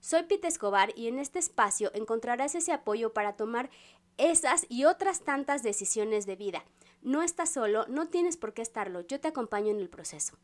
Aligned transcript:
Soy 0.00 0.22
Pete 0.22 0.46
Escobar 0.46 0.92
y 0.96 1.08
en 1.08 1.18
este 1.18 1.38
espacio 1.38 1.90
encontrarás 1.92 2.54
ese 2.54 2.72
apoyo 2.72 3.12
para 3.12 3.36
tomar 3.36 3.68
esas 4.16 4.66
y 4.68 4.84
otras 4.84 5.24
tantas 5.24 5.62
decisiones 5.62 6.24
de 6.24 6.36
vida. 6.36 6.64
No 7.02 7.22
estás 7.22 7.52
solo, 7.52 7.86
no 7.88 8.08
tienes 8.08 8.36
por 8.36 8.54
qué 8.54 8.62
estarlo, 8.62 9.00
yo 9.06 9.20
te 9.20 9.28
acompaño 9.28 9.70
en 9.70 9.80
el 9.80 9.88
proceso. 9.88 10.38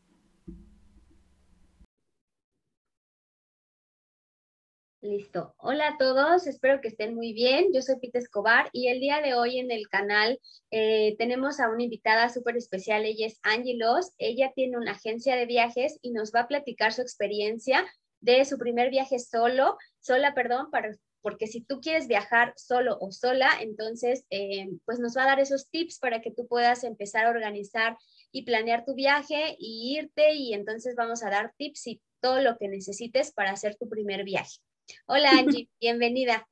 Listo. 5.01 5.53
Hola 5.57 5.89
a 5.89 5.97
todos, 5.99 6.47
espero 6.47 6.81
que 6.81 6.87
estén 6.87 7.13
muy 7.13 7.31
bien. 7.31 7.71
Yo 7.71 7.83
soy 7.83 7.97
Pita 7.99 8.17
Escobar 8.17 8.69
y 8.73 8.87
el 8.87 8.99
día 8.99 9.21
de 9.21 9.35
hoy 9.35 9.59
en 9.59 9.69
el 9.69 9.87
canal 9.87 10.39
eh, 10.71 11.15
tenemos 11.19 11.59
a 11.59 11.69
una 11.69 11.83
invitada 11.83 12.27
súper 12.29 12.57
especial. 12.57 13.05
Ella 13.05 13.27
es 13.27 13.39
Angie 13.43 13.77
Ella 14.17 14.51
tiene 14.55 14.77
una 14.77 14.93
agencia 14.93 15.35
de 15.35 15.45
viajes 15.45 15.99
y 16.01 16.11
nos 16.11 16.31
va 16.33 16.41
a 16.41 16.47
platicar 16.47 16.91
su 16.91 17.03
experiencia 17.03 17.85
de 18.25 18.43
su 18.43 18.57
primer 18.57 18.89
viaje 18.89 19.19
solo, 19.19 19.77
sola, 19.99 20.33
perdón, 20.33 20.71
para, 20.71 20.97
porque 21.21 21.45
si 21.45 21.61
tú 21.61 21.79
quieres 21.79 22.07
viajar 22.07 22.53
solo 22.57 22.97
o 22.99 23.11
sola, 23.11 23.49
entonces 23.61 24.25
eh, 24.31 24.67
pues 24.85 24.99
nos 24.99 25.15
va 25.15 25.23
a 25.23 25.27
dar 25.27 25.39
esos 25.39 25.69
tips 25.69 25.99
para 25.99 26.21
que 26.21 26.31
tú 26.31 26.47
puedas 26.47 26.83
empezar 26.83 27.25
a 27.25 27.29
organizar 27.29 27.97
y 28.31 28.43
planear 28.43 28.83
tu 28.83 28.95
viaje 28.95 29.55
y 29.59 29.95
irte 29.97 30.33
y 30.33 30.53
entonces 30.53 30.95
vamos 30.95 31.23
a 31.23 31.29
dar 31.29 31.53
tips 31.57 31.87
y 31.87 32.01
todo 32.19 32.41
lo 32.41 32.57
que 32.57 32.67
necesites 32.67 33.31
para 33.31 33.51
hacer 33.51 33.75
tu 33.75 33.87
primer 33.87 34.23
viaje. 34.23 34.57
Hola 35.05 35.31
Angie, 35.31 35.69
bienvenida. 35.79 36.47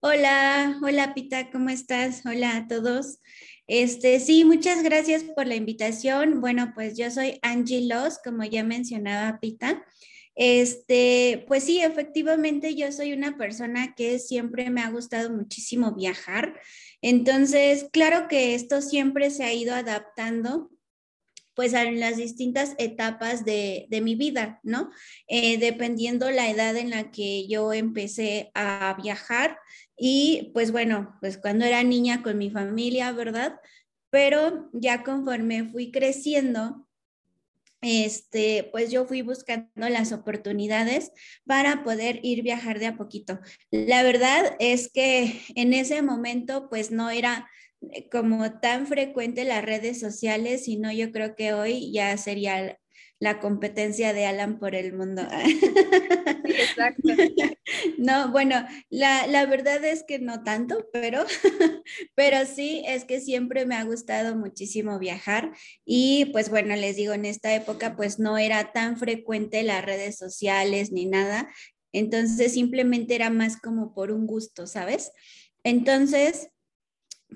Hola, 0.00 0.78
hola 0.82 1.14
Pita, 1.14 1.50
¿cómo 1.50 1.70
estás? 1.70 2.26
Hola 2.26 2.56
a 2.56 2.68
todos. 2.68 3.20
Este, 3.68 4.18
sí, 4.20 4.44
muchas 4.44 4.82
gracias 4.82 5.22
por 5.22 5.46
la 5.46 5.54
invitación. 5.54 6.40
Bueno, 6.40 6.72
pues 6.74 6.98
yo 6.98 7.10
soy 7.10 7.38
Angie 7.40 7.86
Loss, 7.86 8.18
como 8.22 8.44
ya 8.44 8.64
mencionaba 8.64 9.38
Pita. 9.40 9.82
Este, 10.36 11.44
pues 11.46 11.64
sí, 11.64 11.80
efectivamente 11.80 12.74
yo 12.74 12.90
soy 12.90 13.12
una 13.12 13.36
persona 13.36 13.94
que 13.94 14.18
siempre 14.18 14.70
me 14.70 14.80
ha 14.80 14.90
gustado 14.90 15.30
muchísimo 15.30 15.92
viajar. 15.92 16.60
Entonces, 17.00 17.86
claro 17.92 18.28
que 18.28 18.54
esto 18.54 18.82
siempre 18.82 19.30
se 19.30 19.44
ha 19.44 19.52
ido 19.52 19.74
adaptando 19.74 20.70
pues 21.54 21.72
en 21.72 22.00
las 22.00 22.16
distintas 22.16 22.74
etapas 22.78 23.44
de, 23.44 23.86
mi 24.02 24.16
vida, 24.16 24.60
¿no? 24.64 24.90
Eh, 25.28 25.58
dependiendo 25.58 26.30
la 26.30 26.50
edad 26.50 26.76
en 26.76 26.90
la 26.90 27.10
que 27.10 27.46
yo 27.46 27.72
empecé 27.72 28.50
a 28.54 28.96
viajar 29.00 29.58
y 29.96 30.50
pues 30.52 30.72
bueno, 30.72 31.16
pues 31.20 31.38
cuando 31.38 31.64
era 31.64 31.82
niña 31.84 32.22
con 32.22 32.38
mi 32.38 32.50
familia, 32.50 33.12
¿verdad? 33.12 33.60
Pero 34.10 34.68
ya 34.72 35.04
conforme 35.04 35.64
fui 35.64 35.92
creciendo, 35.92 36.88
este, 37.84 38.68
pues 38.72 38.90
yo 38.90 39.06
fui 39.06 39.20
buscando 39.20 39.88
las 39.90 40.12
oportunidades 40.12 41.12
para 41.44 41.84
poder 41.84 42.20
ir 42.22 42.42
viajar 42.42 42.78
de 42.78 42.86
a 42.86 42.96
poquito. 42.96 43.38
La 43.70 44.02
verdad 44.02 44.56
es 44.58 44.90
que 44.90 45.42
en 45.54 45.74
ese 45.74 46.00
momento 46.00 46.68
pues 46.70 46.90
no 46.90 47.10
era 47.10 47.46
eh, 47.92 48.08
como 48.08 48.58
tan 48.60 48.86
frecuente 48.86 49.44
las 49.44 49.64
redes 49.64 50.00
sociales, 50.00 50.64
sino 50.64 50.90
yo 50.92 51.12
creo 51.12 51.36
que 51.36 51.52
hoy 51.52 51.92
ya 51.92 52.16
sería 52.16 52.78
la 53.24 53.40
competencia 53.40 54.12
de 54.12 54.26
Alan 54.26 54.58
por 54.58 54.74
el 54.74 54.92
mundo. 54.92 55.22
Exacto. 56.44 57.08
No, 57.96 58.30
bueno, 58.30 58.66
la, 58.90 59.26
la, 59.26 59.46
verdad 59.46 59.82
es 59.84 60.04
que 60.06 60.18
no 60.18 60.42
tanto, 60.42 60.86
pero, 60.92 61.24
pero 62.14 62.44
sí 62.44 62.82
es 62.86 63.04
que 63.04 63.20
siempre 63.20 63.64
me 63.64 63.76
ha 63.76 63.84
gustado 63.84 64.36
muchísimo 64.36 64.98
viajar 64.98 65.52
y 65.86 66.26
pues 66.26 66.50
bueno, 66.50 66.76
les 66.76 66.96
digo, 66.96 67.14
en 67.14 67.24
esta 67.24 67.54
época 67.54 67.96
pues 67.96 68.18
no 68.18 68.36
era 68.36 68.72
tan 68.72 68.98
frecuente 68.98 69.62
las 69.62 69.84
redes 69.84 70.18
sociales 70.18 70.92
ni 70.92 71.06
nada, 71.06 71.48
entonces 71.92 72.52
simplemente 72.52 73.14
era 73.14 73.30
más 73.30 73.56
como 73.56 73.94
por 73.94 74.10
un 74.10 74.26
gusto, 74.26 74.66
¿sabes? 74.66 75.12
Entonces, 75.62 76.48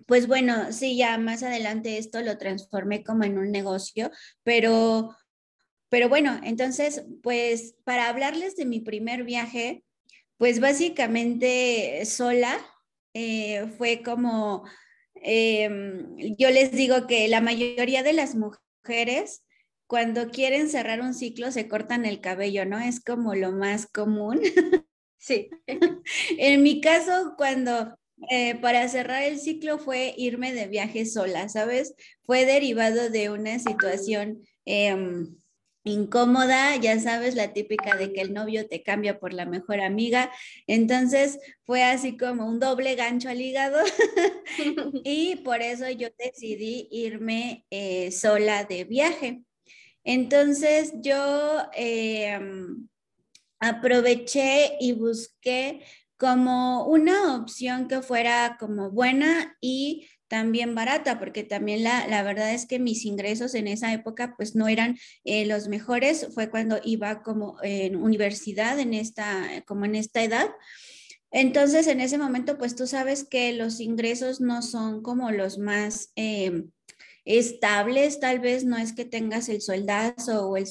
pues 0.07 0.27
bueno, 0.27 0.73
sí, 0.73 0.97
ya 0.97 1.17
más 1.19 1.43
adelante 1.43 1.99
esto 1.99 2.21
lo 2.21 2.37
transformé 2.37 3.03
como 3.03 3.25
en 3.25 3.39
un 3.39 3.51
negocio, 3.51 4.11
pero 4.43 5.17
pero 5.89 6.09
bueno, 6.09 6.41
entonces, 6.45 7.05
pues 7.23 7.75
para 7.85 8.09
hablarles 8.09 8.57
de 8.57 8.67
mi 8.67 8.81
primer 8.81 9.25
viaje, 9.25 9.85
pues 10.37 10.61
básicamente 10.61 12.05
sola, 12.05 12.59
eh, 13.15 13.67
fue 13.79 14.03
como, 14.03 14.65
em, 15.15 16.17
yo 16.37 16.51
les 16.51 16.73
digo 16.73 17.07
que 17.07 17.29
la 17.29 17.41
mayoría 17.41 18.03
de 18.03 18.13
las 18.13 18.35
mujeres 18.37 19.43
cuando 19.89 20.29
quieren 20.31 20.69
cerrar 20.69 21.01
un 21.01 21.15
ciclo 21.15 21.51
se 21.51 21.67
cortan 21.67 22.05
el 22.05 22.21
cabello, 22.21 22.67
¿no? 22.67 22.79
Es 22.79 23.01
como 23.01 23.35
lo 23.35 23.53
más 23.53 23.87
común. 23.87 24.41
Sí. 25.21 25.51
en 26.39 26.63
mi 26.63 26.81
caso, 26.81 27.35
cuando 27.37 27.99
eh, 28.31 28.55
para 28.61 28.89
cerrar 28.89 29.25
el 29.25 29.41
ciclo 29.41 29.79
fue 29.79 30.15
irme 30.17 30.53
de 30.53 30.69
viaje 30.69 31.07
sola, 31.07 31.49
¿sabes? 31.49 31.95
Fue 32.23 32.45
derivado 32.45 33.11
de 33.11 33.29
una 33.31 33.59
situación 33.59 34.43
em, 34.65 35.37
incómoda, 35.89 36.77
ya 36.77 36.99
sabes, 37.01 37.35
la 37.35 37.53
típica 37.53 37.97
de 37.97 38.13
que 38.13 38.21
el 38.21 38.33
novio 38.33 38.69
te 38.69 38.83
cambia 38.83 39.19
por 39.19 39.33
la 39.33 39.47
mejor 39.47 39.81
amiga. 39.81 40.31
Entonces 40.67 41.39
fue 41.65 41.83
así 41.83 42.17
como 42.17 42.47
un 42.47 42.61
doble 42.61 42.95
gancho 42.95 43.29
al 43.29 43.41
hígado 43.41 43.79
y 45.05 45.37
por 45.37 45.63
eso 45.63 45.89
yo 45.91 46.09
decidí 46.19 46.89
irme 46.91 47.65
eh, 47.71 48.11
sola 48.13 48.65
de 48.65 48.85
viaje. 48.85 49.43
Entonces 50.05 50.93
yo 51.03 51.63
em, 51.75 52.89
aproveché 53.61 54.77
y 54.81 54.93
busqué 54.93 55.83
como 56.17 56.87
una 56.87 57.37
opción 57.37 57.89
que 57.89 58.03
fuera 58.03 58.57
como 58.59 58.91
buena 58.91 59.57
y 59.61 60.09
también 60.29 60.75
barata, 60.75 61.19
porque 61.19 61.43
también 61.43 61.83
la, 61.83 62.07
la, 62.07 62.23
verdad 62.23 62.53
es 62.55 62.67
que 62.67 62.79
mis 62.79 63.05
ingresos 63.05 63.55
en 63.55 63.67
esa 63.67 63.93
época 63.93 64.35
pues 64.37 64.55
no 64.55 64.69
eran 64.69 64.99
eh, 65.25 65.47
los 65.47 65.69
mejores, 65.69 66.29
fue 66.35 66.51
cuando 66.51 66.79
iba 66.85 67.23
como 67.23 67.57
en 67.63 67.97
universidad, 67.97 68.79
en 68.79 68.95
esta, 68.95 69.65
como 69.67 69.87
en 69.87 69.95
esta 69.95 70.23
edad. 70.23 70.49
Entonces, 71.31 71.87
en 71.89 72.01
ese 72.01 72.17
momento, 72.17 72.57
pues 72.57 72.75
tú 72.75 72.87
sabes 72.87 73.25
que 73.25 73.53
los 73.53 73.81
ingresos 73.81 74.41
no 74.41 74.63
son 74.63 75.03
como 75.03 75.31
los 75.31 75.59
más 75.59 76.13
eh, 76.17 76.65
estables, 77.25 78.21
tal 78.21 78.41
vez 78.41 78.65
no 78.65 78.79
es 78.79 78.95
que 78.95 79.05
tengas 79.05 79.49
el 79.49 79.61
sueldazo 79.61 80.49
o 80.49 80.57
el 80.57 80.67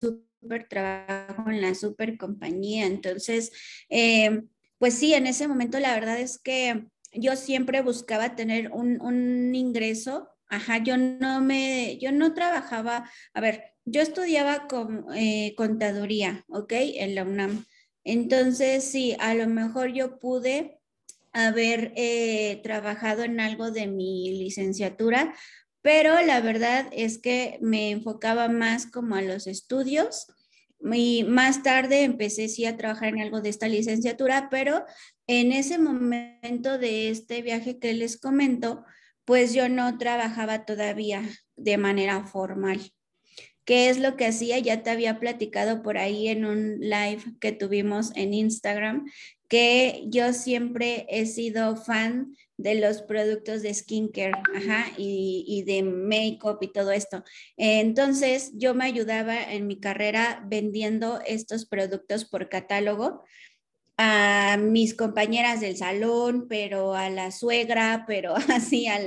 super 0.00 0.68
trabajo 0.68 1.50
en 1.50 1.60
la 1.60 1.74
super 1.74 2.16
compañía. 2.18 2.86
Entonces, 2.86 3.52
eh, 3.88 4.42
pues 4.78 4.94
sí, 4.94 5.14
en 5.14 5.28
ese 5.28 5.46
momento 5.46 5.78
la 5.78 5.94
verdad 5.94 6.18
es 6.18 6.38
que 6.38 6.86
yo 7.12 7.36
siempre 7.36 7.82
buscaba 7.82 8.34
tener 8.34 8.70
un, 8.72 9.54
ingreso. 9.54 10.28
Ajá, 10.48 10.78
yo 10.78 10.96
no 10.96 11.40
me, 11.40 11.98
yo 11.98 12.12
no 12.12 12.34
trabajaba, 12.34 13.10
a 13.32 13.40
ver, 13.40 13.74
yo 13.84 14.02
estudiaba 14.02 14.68
con, 14.68 15.06
eh, 15.14 15.54
contaduría, 15.56 16.44
¿ok? 16.48 16.72
En 16.72 17.14
la 17.14 17.22
UNAM. 17.24 17.64
Entonces, 18.04 18.84
sí, 18.84 19.16
a 19.18 19.34
lo 19.34 19.46
mejor 19.46 19.92
yo 19.92 20.18
pude 20.18 20.80
haber 21.32 21.92
eh, 21.96 22.60
trabajado 22.62 23.24
en 23.24 23.40
algo 23.40 23.70
de 23.70 23.86
mi 23.86 24.38
licenciatura, 24.38 25.34
pero 25.80 26.20
la 26.22 26.40
verdad 26.40 26.88
es 26.92 27.18
que 27.18 27.58
me 27.60 27.90
enfocaba 27.90 28.48
más 28.48 28.86
como 28.86 29.16
a 29.16 29.22
los 29.22 29.46
estudios 29.46 30.26
y 30.92 31.24
más 31.24 31.62
tarde 31.62 32.02
empecé 32.02 32.66
a 32.66 32.76
trabajar 32.76 33.08
en 33.10 33.20
algo 33.20 33.40
de 33.40 33.50
esta 33.50 33.68
licenciatura, 33.68 34.48
pero 34.50 34.84
en 35.26 35.52
ese 35.52 35.78
momento 35.78 36.78
de 36.78 37.10
este 37.10 37.42
viaje 37.42 37.78
que 37.78 37.92
les 37.94 38.18
comento, 38.18 38.84
pues 39.24 39.54
yo 39.54 39.68
no 39.68 39.98
trabajaba 39.98 40.64
todavía 40.64 41.22
de 41.56 41.78
manera 41.78 42.24
formal. 42.24 42.80
¿Qué 43.64 43.88
es 43.88 44.00
lo 44.00 44.16
que 44.16 44.26
hacía? 44.26 44.58
Ya 44.58 44.82
te 44.82 44.90
había 44.90 45.20
platicado 45.20 45.82
por 45.82 45.96
ahí 45.96 46.26
en 46.28 46.44
un 46.44 46.80
live 46.80 47.22
que 47.40 47.52
tuvimos 47.52 48.10
en 48.16 48.34
Instagram, 48.34 49.04
que 49.52 50.04
yo 50.06 50.32
siempre 50.32 51.04
he 51.10 51.26
sido 51.26 51.76
fan 51.76 52.34
de 52.56 52.74
los 52.76 53.02
productos 53.02 53.60
de 53.60 53.74
skincare 53.74 54.32
y, 54.96 55.44
y 55.46 55.62
de 55.64 55.82
make-up 55.82 56.56
y 56.62 56.72
todo 56.72 56.90
esto. 56.90 57.22
Entonces, 57.58 58.52
yo 58.54 58.72
me 58.72 58.86
ayudaba 58.86 59.42
en 59.52 59.66
mi 59.66 59.78
carrera 59.78 60.42
vendiendo 60.46 61.20
estos 61.26 61.66
productos 61.66 62.24
por 62.24 62.48
catálogo 62.48 63.24
a 63.98 64.56
mis 64.58 64.94
compañeras 64.94 65.60
del 65.60 65.76
salón, 65.76 66.46
pero 66.48 66.94
a 66.94 67.10
la 67.10 67.30
suegra, 67.30 68.04
pero 68.06 68.34
así 68.48 68.86
a 68.86 68.98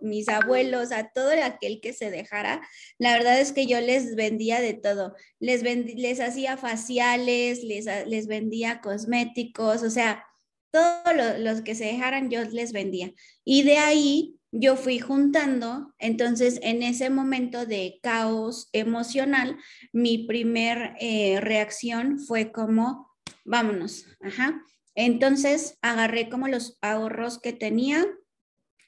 mis 0.00 0.28
abuelos, 0.28 0.92
a 0.92 1.10
todo 1.10 1.30
aquel 1.42 1.80
que 1.80 1.92
se 1.92 2.10
dejara. 2.10 2.60
La 2.98 3.12
verdad 3.12 3.40
es 3.40 3.52
que 3.52 3.66
yo 3.66 3.80
les 3.80 4.14
vendía 4.16 4.60
de 4.60 4.74
todo. 4.74 5.14
Les, 5.38 5.62
les 5.62 6.20
hacía 6.20 6.56
faciales, 6.56 7.62
les, 7.62 7.86
les 8.06 8.26
vendía 8.26 8.80
cosméticos, 8.80 9.82
o 9.82 9.90
sea, 9.90 10.24
todos 10.70 11.38
los 11.38 11.62
que 11.62 11.74
se 11.74 11.84
dejaran 11.84 12.30
yo 12.30 12.42
les 12.44 12.72
vendía. 12.72 13.12
Y 13.44 13.62
de 13.62 13.78
ahí 13.78 14.40
yo 14.52 14.76
fui 14.76 14.98
juntando, 14.98 15.94
entonces 15.98 16.58
en 16.62 16.82
ese 16.82 17.08
momento 17.10 17.66
de 17.66 18.00
caos 18.02 18.68
emocional, 18.72 19.56
mi 19.92 20.26
primer 20.26 20.94
eh, 21.00 21.38
reacción 21.40 22.18
fue 22.18 22.50
como, 22.50 23.09
vámonos, 23.50 24.06
ajá. 24.20 24.62
Entonces 24.94 25.78
agarré 25.82 26.28
como 26.28 26.48
los 26.48 26.78
ahorros 26.80 27.38
que 27.38 27.52
tenía 27.52 28.06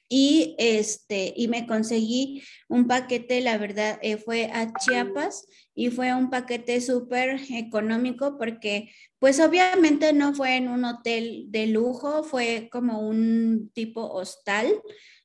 y 0.08 0.54
este 0.58 1.32
y 1.36 1.48
me 1.48 1.66
conseguí 1.66 2.42
un 2.68 2.86
paquete, 2.86 3.40
la 3.40 3.58
verdad, 3.58 3.98
eh, 4.02 4.18
fue 4.18 4.46
a 4.52 4.72
Chiapas 4.74 5.46
y 5.74 5.90
fue 5.90 6.14
un 6.14 6.30
paquete 6.30 6.80
súper 6.80 7.40
económico 7.50 8.36
porque 8.38 8.90
pues 9.18 9.40
obviamente 9.40 10.12
no 10.12 10.34
fue 10.34 10.56
en 10.56 10.68
un 10.68 10.84
hotel 10.84 11.46
de 11.48 11.66
lujo, 11.66 12.24
fue 12.24 12.68
como 12.70 13.00
un 13.00 13.70
tipo 13.74 14.12
hostal 14.12 14.82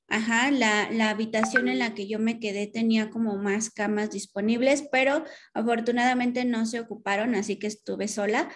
Ajá, 0.10 0.52
la, 0.52 0.90
la, 0.90 1.10
habitación 1.10 1.68
en 1.68 1.80
la 1.80 1.94
que 1.94 2.08
yo 2.08 2.18
me 2.18 2.40
quedé 2.40 2.66
tenía 2.66 3.10
como 3.10 3.36
más 3.36 3.70
camas 3.70 4.10
disponibles, 4.10 4.88
pero 4.90 5.26
afortunadamente 5.54 6.46
no 6.46 6.66
se 6.66 6.80
ocuparon, 6.80 7.36
así 7.36 7.58
que 7.58 7.68
estuve 7.68 8.08
sola. 8.08 8.50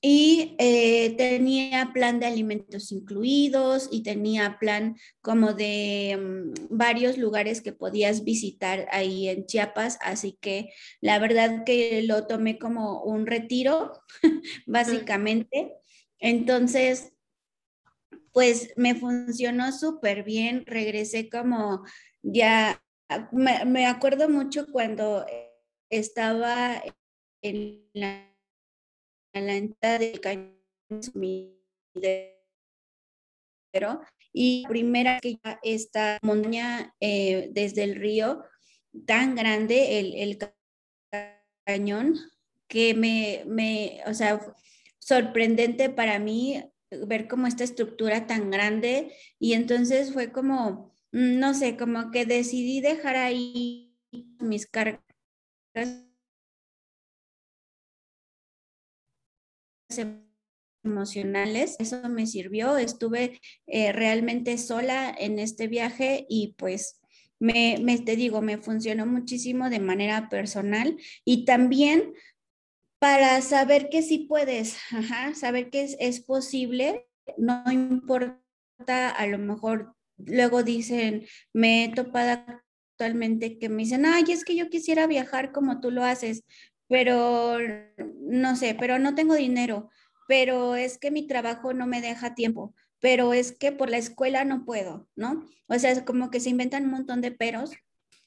Y 0.00 0.54
eh, 0.58 1.14
tenía 1.16 1.90
plan 1.92 2.20
de 2.20 2.26
alimentos 2.26 2.92
incluidos 2.92 3.88
y 3.90 4.02
tenía 4.02 4.58
plan 4.58 4.96
como 5.22 5.54
de 5.54 6.16
mm, 6.16 6.76
varios 6.76 7.16
lugares 7.18 7.60
que 7.62 7.72
podías 7.72 8.22
visitar 8.22 8.86
ahí 8.92 9.28
en 9.28 9.46
Chiapas, 9.46 9.98
así 10.02 10.38
que 10.40 10.70
la 11.00 11.18
verdad 11.18 11.64
que 11.64 12.02
lo 12.02 12.26
tomé 12.26 12.58
como 12.58 13.02
un 13.02 13.26
retiro, 13.26 13.92
básicamente. 14.66 15.72
Entonces, 16.18 17.12
pues 18.36 18.74
me 18.76 18.94
funcionó 18.94 19.72
súper 19.72 20.22
bien, 20.22 20.64
regresé 20.66 21.30
como 21.30 21.84
ya, 22.22 22.82
me, 23.32 23.86
acuerdo 23.86 24.28
mucho 24.28 24.66
cuando 24.70 25.24
estaba 25.88 26.82
en 27.40 27.88
la, 27.94 28.35
entrada 29.38 29.98
del 29.98 30.20
cañón 30.20 30.56
y 34.32 34.66
primera 34.68 35.20
que 35.20 35.38
ya 35.42 35.58
esta 35.62 36.18
montaña 36.22 36.94
eh, 37.00 37.48
desde 37.52 37.84
el 37.84 37.96
río 37.96 38.44
tan 39.06 39.34
grande, 39.34 39.98
el, 39.98 40.14
el 40.14 40.38
cañón, 41.64 42.16
que 42.68 42.94
me, 42.94 43.44
me, 43.46 44.00
o 44.06 44.14
sea, 44.14 44.40
sorprendente 44.98 45.90
para 45.90 46.18
mí 46.18 46.62
ver 47.06 47.28
como 47.28 47.46
esta 47.46 47.64
estructura 47.64 48.26
tan 48.26 48.50
grande 48.50 49.12
y 49.38 49.52
entonces 49.54 50.12
fue 50.12 50.32
como, 50.32 50.94
mm, 51.12 51.38
no 51.38 51.54
sé, 51.54 51.76
como 51.76 52.10
que 52.10 52.26
decidí 52.26 52.80
dejar 52.80 53.16
ahí 53.16 53.96
mis 54.40 54.66
cargas 54.66 55.00
emocionales. 60.84 61.76
Eso 61.78 62.08
me 62.08 62.26
sirvió. 62.26 62.76
Estuve 62.76 63.40
eh, 63.66 63.92
realmente 63.92 64.58
sola 64.58 65.14
en 65.16 65.38
este 65.38 65.68
viaje 65.68 66.26
y 66.28 66.54
pues 66.56 67.00
me, 67.38 68.02
te 68.04 68.16
digo, 68.16 68.40
me 68.40 68.58
funcionó 68.58 69.06
muchísimo 69.06 69.68
de 69.68 69.80
manera 69.80 70.28
personal 70.28 70.96
y 71.24 71.44
también 71.44 72.14
para 72.98 73.42
saber 73.42 73.88
que 73.90 74.02
sí 74.02 74.20
puedes, 74.28 74.78
saber 75.34 75.70
que 75.70 75.96
es, 75.98 76.20
posible, 76.20 77.06
no 77.36 77.70
importa, 77.70 78.40
a 79.10 79.26
lo 79.26 79.38
mejor 79.38 79.94
luego 80.16 80.62
dicen, 80.62 81.26
me 81.52 81.84
he 81.84 81.88
topado 81.90 82.42
actualmente 82.92 83.58
que 83.58 83.68
me 83.68 83.82
dicen, 83.82 84.06
ay, 84.06 84.24
es 84.28 84.44
que 84.44 84.56
yo 84.56 84.70
quisiera 84.70 85.06
viajar 85.06 85.52
como 85.52 85.80
tú 85.80 85.90
lo 85.90 86.04
haces, 86.04 86.44
pero 86.88 87.58
no 88.20 88.56
sé, 88.56 88.76
pero 88.78 88.98
no 88.98 89.14
tengo 89.14 89.34
dinero, 89.34 89.90
pero 90.28 90.76
es 90.76 90.98
que 90.98 91.10
mi 91.10 91.26
trabajo 91.26 91.72
no 91.72 91.86
me 91.86 92.00
deja 92.00 92.34
tiempo, 92.34 92.74
pero 93.00 93.34
es 93.34 93.52
que 93.52 93.72
por 93.72 93.90
la 93.90 93.98
escuela 93.98 94.44
no 94.44 94.64
puedo, 94.64 95.08
¿no? 95.16 95.46
O 95.68 95.78
sea, 95.78 95.90
es 95.90 96.02
como 96.02 96.30
que 96.30 96.40
se 96.40 96.50
inventan 96.50 96.84
un 96.84 96.90
montón 96.90 97.20
de 97.20 97.30
peros 97.30 97.72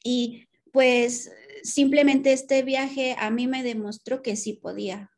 y 0.04 0.48
pues 0.72 1.32
simplemente 1.64 2.32
este 2.32 2.64
viaje 2.64 3.16
a 3.18 3.30
mí 3.32 3.48
me 3.48 3.64
demostró 3.64 4.22
que 4.22 4.36
sí 4.36 4.54
podía. 4.54 5.12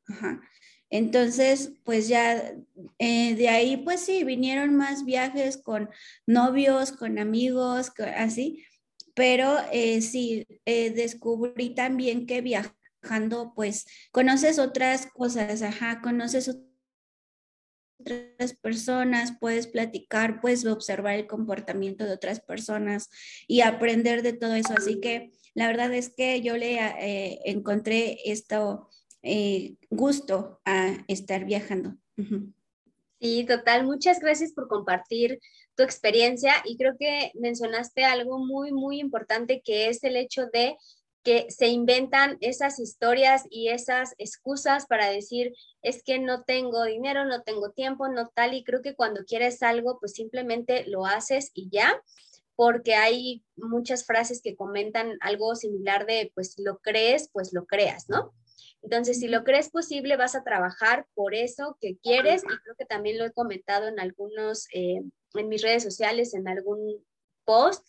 Entonces, 0.89 1.71
pues 1.85 2.09
ya 2.09 2.53
eh, 2.99 3.35
de 3.35 3.47
ahí, 3.47 3.77
pues 3.77 4.01
sí, 4.01 4.25
vinieron 4.25 4.75
más 4.75 5.05
viajes 5.05 5.57
con 5.57 5.89
novios, 6.27 6.91
con 6.91 7.17
amigos, 7.17 7.93
así, 8.17 8.65
pero 9.15 9.57
eh, 9.71 10.01
sí, 10.01 10.45
eh, 10.65 10.89
descubrí 10.91 11.75
también 11.75 12.25
que 12.25 12.41
pues 13.56 13.86
conoces 14.12 14.59
otras 14.59 15.07
cosas, 15.07 15.62
ajá, 15.62 16.01
conoces 16.01 16.50
otras 18.00 18.53
personas, 18.62 19.33
puedes 19.39 19.68
platicar, 19.68 20.42
puedes 20.42 20.65
observar 20.65 21.15
el 21.15 21.27
comportamiento 21.27 22.06
de 22.06 22.13
otras 22.13 22.39
personas 22.39 23.09
y 23.48 23.62
aprender 23.62 24.21
de 24.21 24.33
todo 24.33 24.56
eso. 24.56 24.74
Así 24.75 25.00
que 25.00 25.31
la 25.53 25.68
verdad 25.68 25.94
es 25.94 26.13
que 26.13 26.42
yo 26.42 26.57
le 26.57 26.75
eh, 26.75 27.39
encontré 27.45 28.18
esto 28.25 28.89
eh, 29.21 29.75
gusto 29.89 30.62
a 30.65 31.03
estar 31.07 31.45
viajando. 31.45 31.95
Sí, 33.19 33.45
total. 33.48 33.86
Muchas 33.86 34.19
gracias 34.19 34.51
por 34.53 34.68
compartir 34.68 35.39
tu 35.75 35.83
experiencia 35.83 36.53
y 36.65 36.77
creo 36.77 36.95
que 36.98 37.31
mencionaste 37.36 38.03
algo 38.03 38.39
muy, 38.39 38.71
muy 38.71 39.00
importante 39.00 39.62
que 39.63 39.89
es 39.89 40.03
el 40.03 40.15
hecho 40.15 40.48
de 40.51 40.75
que 41.23 41.47
se 41.50 41.68
inventan 41.68 42.38
esas 42.41 42.79
historias 42.79 43.45
y 43.50 43.69
esas 43.69 44.15
excusas 44.18 44.88
para 44.88 45.09
decir, 45.09 45.53
es 45.81 46.03
que 46.03 46.19
no 46.19 46.44
tengo 46.44 46.83
dinero, 46.83 47.25
no 47.25 47.44
tengo 47.44 47.71
tiempo, 47.71 48.07
no 48.07 48.29
tal, 48.29 48.53
y 48.53 48.63
creo 48.63 48.81
que 48.81 48.95
cuando 48.95 49.24
quieres 49.25 49.62
algo, 49.62 50.00
pues 50.00 50.13
simplemente 50.13 50.86
lo 50.88 51.05
haces 51.05 51.51
y 51.53 51.69
ya 51.69 52.01
porque 52.55 52.95
hay 52.95 53.43
muchas 53.55 54.05
frases 54.05 54.41
que 54.43 54.55
comentan 54.55 55.17
algo 55.22 55.55
similar 55.55 56.05
de, 56.05 56.31
pues 56.36 56.55
lo 56.60 56.77
crees, 56.77 57.29
pues 57.31 57.53
lo 57.53 57.65
creas, 57.65 58.07
¿no? 58.07 58.36
Entonces, 58.84 59.19
si 59.19 59.27
lo 59.27 59.43
crees 59.43 59.69
posible, 59.69 60.17
vas 60.17 60.36
a 60.36 60.43
trabajar 60.43 61.07
por 61.13 61.34
eso 61.34 61.77
que 61.79 61.98
quieres 61.98 62.43
y 62.43 62.48
creo 62.48 62.75
que 62.77 62.86
también 62.86 63.17
lo 63.17 63.25
he 63.25 63.31
comentado 63.31 63.88
en 63.88 64.00
algunos, 64.00 64.67
eh, 64.74 65.01
en 65.34 65.50
mis 65.50 65.62
redes 65.62 65.84
sociales, 65.84 66.34
en 66.34 66.48
algún 66.48 67.03
post, 67.45 67.88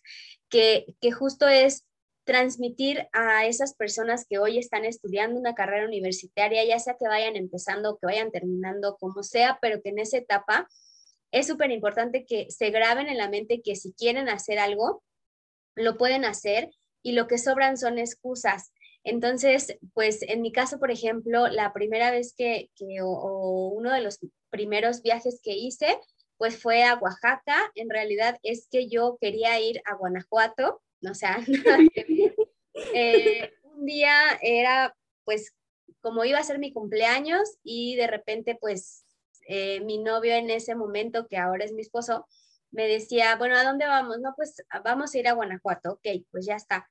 que, 0.49 0.85
que 1.01 1.11
justo 1.11 1.47
es 1.47 1.85
transmitir 2.23 3.07
a 3.11 3.45
esas 3.45 3.73
personas 3.73 4.25
que 4.27 4.39
hoy 4.39 4.57
están 4.57 4.85
estudiando 4.85 5.39
una 5.39 5.55
carrera 5.55 5.85
universitaria, 5.85 6.63
ya 6.65 6.79
sea 6.79 6.95
que 6.97 7.07
vayan 7.07 7.35
empezando 7.35 7.97
que 7.97 8.05
vayan 8.05 8.31
terminando, 8.31 8.97
como 8.97 9.23
sea, 9.23 9.59
pero 9.61 9.81
que 9.81 9.89
en 9.89 9.99
esa 9.99 10.17
etapa 10.17 10.67
es 11.31 11.47
súper 11.47 11.71
importante 11.71 12.25
que 12.25 12.49
se 12.49 12.69
graben 12.69 13.07
en 13.07 13.17
la 13.17 13.29
mente 13.29 13.61
que 13.63 13.75
si 13.75 13.91
quieren 13.93 14.29
hacer 14.29 14.59
algo, 14.59 15.03
lo 15.75 15.97
pueden 15.97 16.25
hacer 16.25 16.69
y 17.01 17.13
lo 17.13 17.27
que 17.27 17.37
sobran 17.37 17.77
son 17.77 17.97
excusas. 17.97 18.71
Entonces, 19.03 19.77
pues 19.93 20.21
en 20.21 20.41
mi 20.41 20.51
caso, 20.51 20.79
por 20.79 20.91
ejemplo, 20.91 21.47
la 21.47 21.73
primera 21.73 22.11
vez 22.11 22.33
que, 22.37 22.69
o, 23.01 23.73
uno 23.75 23.91
de 23.91 24.01
los 24.01 24.19
primeros 24.49 25.01
viajes 25.01 25.41
que 25.43 25.53
hice, 25.53 25.99
pues 26.37 26.61
fue 26.61 26.83
a 26.83 26.95
Oaxaca. 26.95 27.71
En 27.75 27.89
realidad 27.89 28.37
es 28.43 28.67
que 28.71 28.87
yo 28.87 29.17
quería 29.19 29.59
ir 29.59 29.81
a 29.85 29.95
Guanajuato, 29.95 30.81
o 31.09 31.13
sea, 31.13 31.37
eh, 32.73 33.53
un 33.63 33.85
día 33.85 34.15
era, 34.41 34.95
pues, 35.25 35.53
como 36.01 36.25
iba 36.25 36.39
a 36.39 36.43
ser 36.43 36.59
mi 36.59 36.73
cumpleaños 36.73 37.57
y 37.63 37.95
de 37.95 38.07
repente, 38.07 38.57
pues, 38.59 39.05
eh, 39.47 39.81
mi 39.81 39.97
novio 39.97 40.33
en 40.33 40.49
ese 40.49 40.75
momento, 40.75 41.27
que 41.27 41.37
ahora 41.37 41.65
es 41.65 41.73
mi 41.73 41.81
esposo, 41.81 42.27
me 42.71 42.87
decía, 42.87 43.35
bueno, 43.35 43.55
¿a 43.55 43.63
dónde 43.63 43.85
vamos? 43.85 44.19
No, 44.19 44.33
pues 44.35 44.63
vamos 44.83 45.13
a 45.13 45.19
ir 45.19 45.27
a 45.27 45.33
Guanajuato. 45.33 45.93
Ok, 45.93 46.07
pues 46.31 46.45
ya 46.45 46.55
está. 46.55 46.87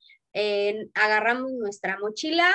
agarramos 0.95 1.53
nuestra 1.53 1.99
mochila, 1.99 2.49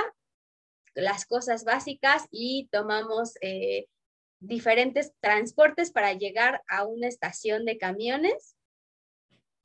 las 0.98 1.26
cosas 1.26 1.64
básicas 1.64 2.28
y 2.32 2.68
tomamos 2.72 3.34
eh, 3.42 3.86
diferentes 4.40 5.14
transportes 5.20 5.92
para 5.92 6.14
llegar 6.14 6.64
a 6.68 6.86
una 6.86 7.08
estación 7.08 7.66
de 7.66 7.78
camiones. 7.78 8.57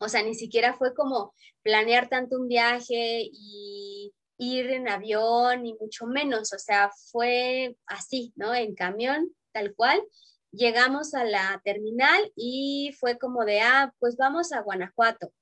O 0.03 0.09
sea, 0.09 0.23
ni 0.23 0.35
siquiera 0.35 0.75
fue 0.75 0.95
como 0.95 1.35
planear 1.63 2.09
tanto 2.09 2.37
un 2.41 2.49
viaje 2.49 3.29
y 3.33 4.13
ir 4.39 4.71
en 4.71 4.89
avión, 4.89 5.63
ni 5.63 5.75
mucho 5.75 6.07
menos. 6.07 6.53
O 6.53 6.59
sea, 6.59 6.91
fue 7.11 7.77
así, 7.87 8.33
¿no? 8.37 8.55
En 8.55 8.75
camión, 8.75 9.35
tal 9.53 9.75
cual. 9.75 10.03
llegamos 10.53 11.15
a 11.15 11.25
la 11.25 11.61
terminal 11.65 12.31
y 12.37 12.95
fue 13.01 13.19
como 13.19 13.45
de, 13.45 13.61
ah, 13.63 13.93
pues 13.99 14.17
vamos 14.17 14.53
a 14.53 14.61
Guanajuato. 14.61 15.33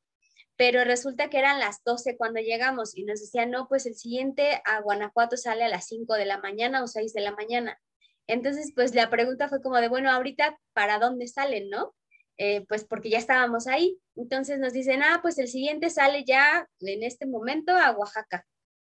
Pero 0.56 0.84
resulta 0.84 1.30
que 1.30 1.38
eran 1.38 1.58
las 1.58 1.82
12 1.84 2.16
cuando 2.16 2.40
llegamos 2.40 2.96
y 2.96 3.04
nos 3.04 3.20
decían, 3.20 3.50
no, 3.50 3.66
pues 3.68 3.86
el 3.86 3.94
siguiente 3.96 4.62
a 4.64 4.80
Guanajuato 4.80 5.36
sale 5.36 5.64
a 5.64 5.68
las 5.68 5.86
5 5.86 6.14
de 6.14 6.26
la 6.26 6.38
mañana 6.38 6.82
o 6.84 6.86
6 6.86 7.12
de 7.12 7.22
la 7.22 7.32
mañana. 7.32 7.78
Entonces, 8.26 8.72
pues 8.74 8.94
la 8.94 9.10
pregunta 9.10 9.48
fue 9.48 9.62
como 9.62 9.76
de, 9.78 9.88
bueno, 9.88 10.10
ahorita, 10.10 10.58
¿para 10.72 10.98
dónde 10.98 11.26
salen, 11.28 11.68
no? 11.70 11.94
Eh, 12.42 12.64
pues 12.66 12.84
porque 12.84 13.10
ya 13.10 13.18
estábamos 13.18 13.66
ahí. 13.66 14.00
Entonces 14.16 14.58
nos 14.58 14.72
dicen, 14.72 15.02
ah, 15.02 15.18
pues 15.20 15.38
el 15.38 15.46
siguiente 15.46 15.90
sale 15.90 16.24
ya 16.24 16.66
en 16.80 17.02
este 17.02 17.26
momento 17.26 17.76
a 17.76 17.90
Oaxaca. 17.90 18.46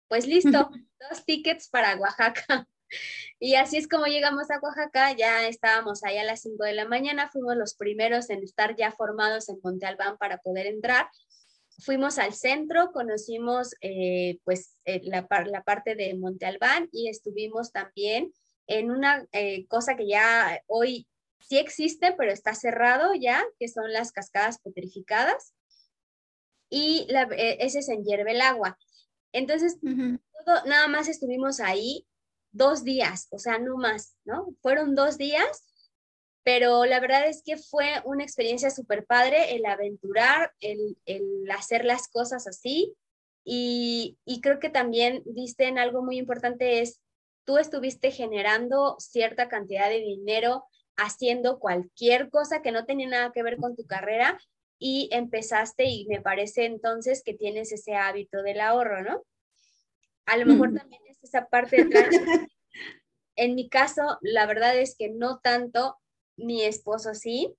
Pues 0.07 0.25
listo, 0.25 0.69
dos 1.09 1.25
tickets 1.25 1.67
para 1.67 1.97
Oaxaca. 1.97 2.65
Y 3.39 3.55
así 3.55 3.77
es 3.77 3.87
como 3.87 4.05
llegamos 4.05 4.51
a 4.51 4.59
Oaxaca, 4.59 5.13
ya 5.13 5.47
estábamos 5.47 6.03
ahí 6.03 6.17
a 6.17 6.25
las 6.25 6.41
5 6.41 6.61
de 6.65 6.73
la 6.73 6.85
mañana, 6.85 7.29
fuimos 7.29 7.55
los 7.55 7.73
primeros 7.73 8.29
en 8.29 8.43
estar 8.43 8.75
ya 8.75 8.91
formados 8.91 9.47
en 9.47 9.61
Monte 9.63 9.85
Albán 9.85 10.17
para 10.17 10.39
poder 10.39 10.67
entrar. 10.67 11.07
Fuimos 11.79 12.19
al 12.19 12.33
centro, 12.33 12.91
conocimos 12.91 13.75
eh, 13.79 14.39
pues 14.43 14.75
eh, 14.83 14.99
la, 15.05 15.25
la, 15.45 15.63
parte 15.63 15.95
de 15.95 16.13
Monte 16.15 16.45
Albán 16.45 16.89
y 16.91 17.07
estuvimos 17.07 17.71
también 17.71 18.33
en 18.67 18.91
una 18.91 19.25
eh, 19.31 19.65
cosa 19.67 19.95
que 19.95 20.09
ya 20.09 20.61
hoy 20.67 21.07
sí 21.47 21.57
existe, 21.57 22.13
pero 22.17 22.31
está 22.31 22.53
cerrado 22.53 23.13
ya, 23.13 23.43
que 23.59 23.67
son 23.67 23.91
las 23.91 24.11
cascadas 24.11 24.59
petrificadas. 24.59 25.53
Y 26.69 27.05
la, 27.09 27.23
ese 27.33 27.79
es 27.79 27.89
en 27.89 28.03
Agua. 28.41 28.77
Entonces, 29.33 29.77
nada 30.65 30.87
más 30.87 31.07
estuvimos 31.07 31.59
ahí 31.59 32.07
dos 32.51 32.83
días, 32.83 33.27
o 33.31 33.39
sea, 33.39 33.59
no 33.59 33.77
más, 33.77 34.15
¿no? 34.25 34.55
Fueron 34.61 34.95
dos 34.95 35.17
días, 35.17 35.65
pero 36.43 36.85
la 36.85 36.99
verdad 36.99 37.27
es 37.27 37.43
que 37.43 37.57
fue 37.57 38.01
una 38.03 38.23
experiencia 38.23 38.69
súper 38.69 39.05
padre 39.05 39.55
el 39.55 39.65
aventurar, 39.65 40.53
el, 40.59 40.97
hacer 41.51 41.85
las 41.85 42.07
cosas 42.07 42.47
así. 42.47 42.95
Y, 43.43 44.17
y 44.25 44.41
creo 44.41 44.59
que 44.59 44.69
también 44.69 45.23
diste 45.25 45.67
en 45.67 45.79
algo 45.79 46.03
muy 46.03 46.17
importante 46.17 46.81
es, 46.81 47.01
tú 47.45 47.57
estuviste 47.57 48.11
generando 48.11 48.95
cierta 48.99 49.49
cantidad 49.49 49.89
de 49.89 49.99
dinero 49.99 50.65
haciendo 51.01 51.59
cualquier 51.59 52.29
cosa 52.29 52.61
que 52.61 52.71
no 52.71 52.85
tenía 52.85 53.07
nada 53.07 53.31
que 53.31 53.43
ver 53.43 53.57
con 53.57 53.75
tu 53.75 53.85
carrera 53.85 54.39
y 54.79 55.09
empezaste 55.11 55.85
y 55.85 56.05
me 56.07 56.21
parece 56.21 56.65
entonces 56.65 57.23
que 57.23 57.33
tienes 57.33 57.71
ese 57.71 57.95
hábito 57.95 58.41
del 58.43 58.61
ahorro, 58.61 59.03
¿no? 59.03 59.23
A 60.25 60.37
lo 60.37 60.45
mejor 60.45 60.73
también 60.73 61.01
es 61.07 61.23
esa 61.23 61.47
parte 61.47 61.83
de 61.85 61.89
En 63.35 63.55
mi 63.55 63.69
caso, 63.69 64.17
la 64.21 64.45
verdad 64.45 64.77
es 64.77 64.95
que 64.95 65.09
no 65.09 65.39
tanto, 65.39 65.97
mi 66.35 66.63
esposo 66.63 67.13
sí, 67.13 67.55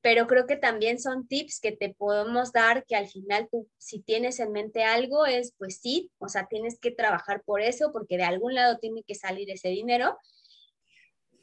pero 0.00 0.28
creo 0.28 0.46
que 0.46 0.56
también 0.56 1.00
son 1.00 1.26
tips 1.26 1.58
que 1.60 1.72
te 1.72 1.92
podemos 1.92 2.52
dar 2.52 2.84
que 2.86 2.94
al 2.94 3.08
final 3.08 3.48
tú, 3.50 3.68
si 3.78 4.00
tienes 4.00 4.38
en 4.38 4.52
mente 4.52 4.84
algo, 4.84 5.26
es 5.26 5.54
pues 5.58 5.80
sí, 5.80 6.12
o 6.18 6.28
sea, 6.28 6.46
tienes 6.46 6.78
que 6.78 6.92
trabajar 6.92 7.42
por 7.44 7.60
eso 7.60 7.90
porque 7.92 8.16
de 8.16 8.22
algún 8.22 8.54
lado 8.54 8.78
tiene 8.78 9.02
que 9.02 9.16
salir 9.16 9.50
ese 9.50 9.68
dinero, 9.68 10.16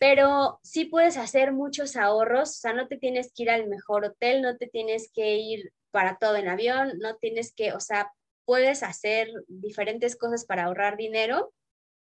pero 0.04 0.60
sí 0.64 0.84
puedes 0.84 1.16
hacer 1.16 1.54
muchos 1.54 1.96
ahorros, 1.96 2.50
o 2.50 2.54
sea, 2.56 2.74
no 2.74 2.90
te 2.90 2.98
tienes 2.98 3.32
que 3.32 3.44
ir 3.44 3.50
al 3.50 3.70
mejor 3.70 4.04
hotel, 4.04 4.42
no 4.42 4.58
te 4.58 4.68
tienes 4.68 5.10
que 5.14 5.38
ir 5.38 5.72
para 5.92 6.18
todo 6.18 6.36
en 6.36 6.50
avión, 6.50 7.00
no 7.00 7.16
tienes 7.16 7.54
que, 7.54 7.72
o 7.72 7.80
sea, 7.80 8.12
puedes 8.44 8.84
hacer 8.84 9.30
diferentes 9.48 10.18
cosas 10.18 10.44
para 10.44 10.66
ahorrar 10.66 10.98
dinero 10.98 11.54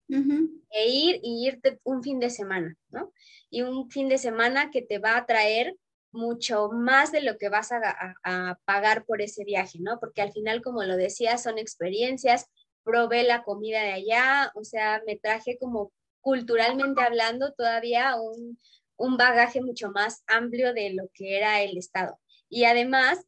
e 0.08 0.88
ir 0.88 1.20
y 1.22 1.46
irte 1.46 1.78
un 1.84 2.02
fin 2.02 2.18
de 2.18 2.30
semana, 2.30 2.74
¿no? 2.90 3.12
Y 3.50 3.62
un 3.62 3.88
fin 3.88 4.08
de 4.08 4.18
semana 4.18 4.72
que 4.72 4.82
te 4.82 4.98
va 4.98 5.16
a 5.16 5.24
traer 5.24 5.76
mucho 6.10 6.70
más 6.72 7.12
de 7.12 7.22
lo 7.22 7.38
que 7.38 7.50
vas 7.50 7.70
a, 7.70 8.16
a, 8.24 8.58
pagar 8.64 9.04
por 9.04 9.22
ese 9.22 9.44
viaje, 9.44 9.78
¿no? 9.80 10.00
Porque 10.00 10.22
al 10.22 10.32
final, 10.32 10.60
como 10.60 10.82
lo 10.82 10.96
decía, 10.96 11.38
son 11.38 11.56
experiencias, 11.56 12.46
probé 12.82 13.22
la 13.22 13.44
comida 13.44 13.80
de 13.80 13.92
allá, 13.92 14.50
o 14.56 14.64
sea, 14.64 15.00
me 15.06 15.14
traje 15.14 15.56
como 15.56 15.92
culturalmente 16.26 17.00
hablando 17.00 17.52
todavía 17.52 18.16
un, 18.16 18.58
un 18.96 19.16
bagaje 19.16 19.62
mucho 19.62 19.92
más 19.92 20.24
amplio 20.26 20.74
de 20.74 20.92
lo 20.92 21.08
que 21.14 21.36
era 21.36 21.62
el 21.62 21.78
Estado. 21.78 22.18
Y 22.48 22.64
además, 22.64 23.24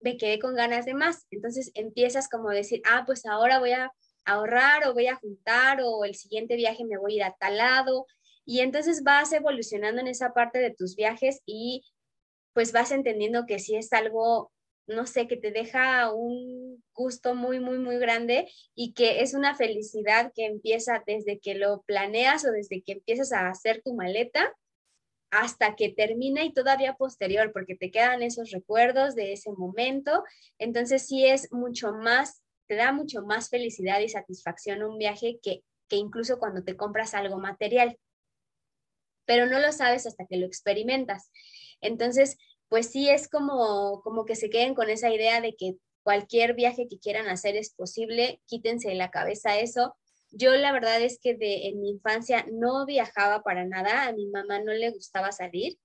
me 0.00 0.18
quedé 0.18 0.38
con 0.38 0.54
ganas 0.54 0.84
de 0.84 0.92
más. 0.92 1.26
Entonces 1.30 1.70
empiezas 1.72 2.28
como 2.28 2.50
a 2.50 2.54
decir, 2.54 2.82
ah, 2.84 3.04
pues 3.06 3.24
ahora 3.24 3.58
voy 3.58 3.72
a 3.72 3.90
ahorrar 4.26 4.86
o 4.86 4.92
voy 4.92 5.06
a 5.06 5.16
juntar 5.16 5.80
o 5.82 6.04
el 6.04 6.14
siguiente 6.14 6.56
viaje 6.56 6.84
me 6.84 6.98
voy 6.98 7.14
a 7.14 7.16
ir 7.16 7.22
a 7.22 7.36
tal 7.40 7.56
lado. 7.56 8.06
Y 8.44 8.60
entonces 8.60 9.02
vas 9.02 9.32
evolucionando 9.32 10.02
en 10.02 10.08
esa 10.08 10.34
parte 10.34 10.58
de 10.58 10.74
tus 10.74 10.94
viajes 10.94 11.40
y 11.46 11.82
pues 12.52 12.70
vas 12.72 12.92
entendiendo 12.92 13.46
que 13.46 13.60
si 13.60 13.76
es 13.76 13.94
algo, 13.94 14.52
no 14.86 15.06
sé, 15.06 15.26
que 15.28 15.36
te 15.36 15.50
deja 15.50 16.12
un 16.12 16.82
gusto 16.92 17.34
muy, 17.34 17.60
muy, 17.60 17.78
muy 17.78 17.98
grande 17.98 18.50
y 18.74 18.92
que 18.94 19.22
es 19.22 19.34
una 19.34 19.54
felicidad 19.54 20.32
que 20.34 20.46
empieza 20.46 21.02
desde 21.06 21.38
que 21.38 21.54
lo 21.54 21.82
planeas 21.82 22.44
o 22.44 22.50
desde 22.50 22.82
que 22.82 22.92
empiezas 22.92 23.32
a 23.32 23.48
hacer 23.48 23.82
tu 23.82 23.94
maleta 23.94 24.54
hasta 25.30 25.76
que 25.76 25.88
termina 25.88 26.44
y 26.44 26.52
todavía 26.52 26.94
posterior, 26.94 27.52
porque 27.52 27.74
te 27.74 27.90
quedan 27.90 28.22
esos 28.22 28.50
recuerdos 28.50 29.14
de 29.14 29.32
ese 29.32 29.50
momento. 29.52 30.24
Entonces 30.58 31.06
sí 31.06 31.24
es 31.24 31.50
mucho 31.52 31.92
más, 31.92 32.42
te 32.66 32.74
da 32.74 32.92
mucho 32.92 33.22
más 33.22 33.48
felicidad 33.48 34.00
y 34.00 34.10
satisfacción 34.10 34.82
un 34.82 34.98
viaje 34.98 35.38
que, 35.42 35.62
que 35.88 35.96
incluso 35.96 36.38
cuando 36.38 36.64
te 36.64 36.76
compras 36.76 37.14
algo 37.14 37.38
material. 37.38 37.98
Pero 39.24 39.46
no 39.46 39.58
lo 39.58 39.72
sabes 39.72 40.06
hasta 40.06 40.26
que 40.26 40.36
lo 40.36 40.46
experimentas. 40.46 41.30
Entonces, 41.80 42.36
pues 42.72 42.86
sí 42.86 43.10
es 43.10 43.28
como, 43.28 44.00
como 44.00 44.24
que 44.24 44.34
se 44.34 44.48
queden 44.48 44.74
con 44.74 44.88
esa 44.88 45.10
idea 45.10 45.42
de 45.42 45.54
que 45.54 45.76
cualquier 46.02 46.54
viaje 46.54 46.86
que 46.88 46.98
quieran 46.98 47.28
hacer 47.28 47.54
es 47.54 47.74
posible, 47.74 48.40
quítense 48.46 48.88
de 48.88 48.94
la 48.94 49.10
cabeza 49.10 49.58
eso, 49.58 49.94
yo 50.30 50.52
la 50.56 50.72
verdad 50.72 50.98
es 51.02 51.18
que 51.20 51.34
de, 51.34 51.66
en 51.66 51.82
mi 51.82 51.90
infancia 51.90 52.46
no 52.50 52.86
viajaba 52.86 53.42
para 53.42 53.66
nada, 53.66 54.06
a 54.06 54.14
mi 54.14 54.26
mamá 54.26 54.60
no 54.60 54.72
le 54.72 54.88
gustaba 54.88 55.32
salir. 55.32 55.76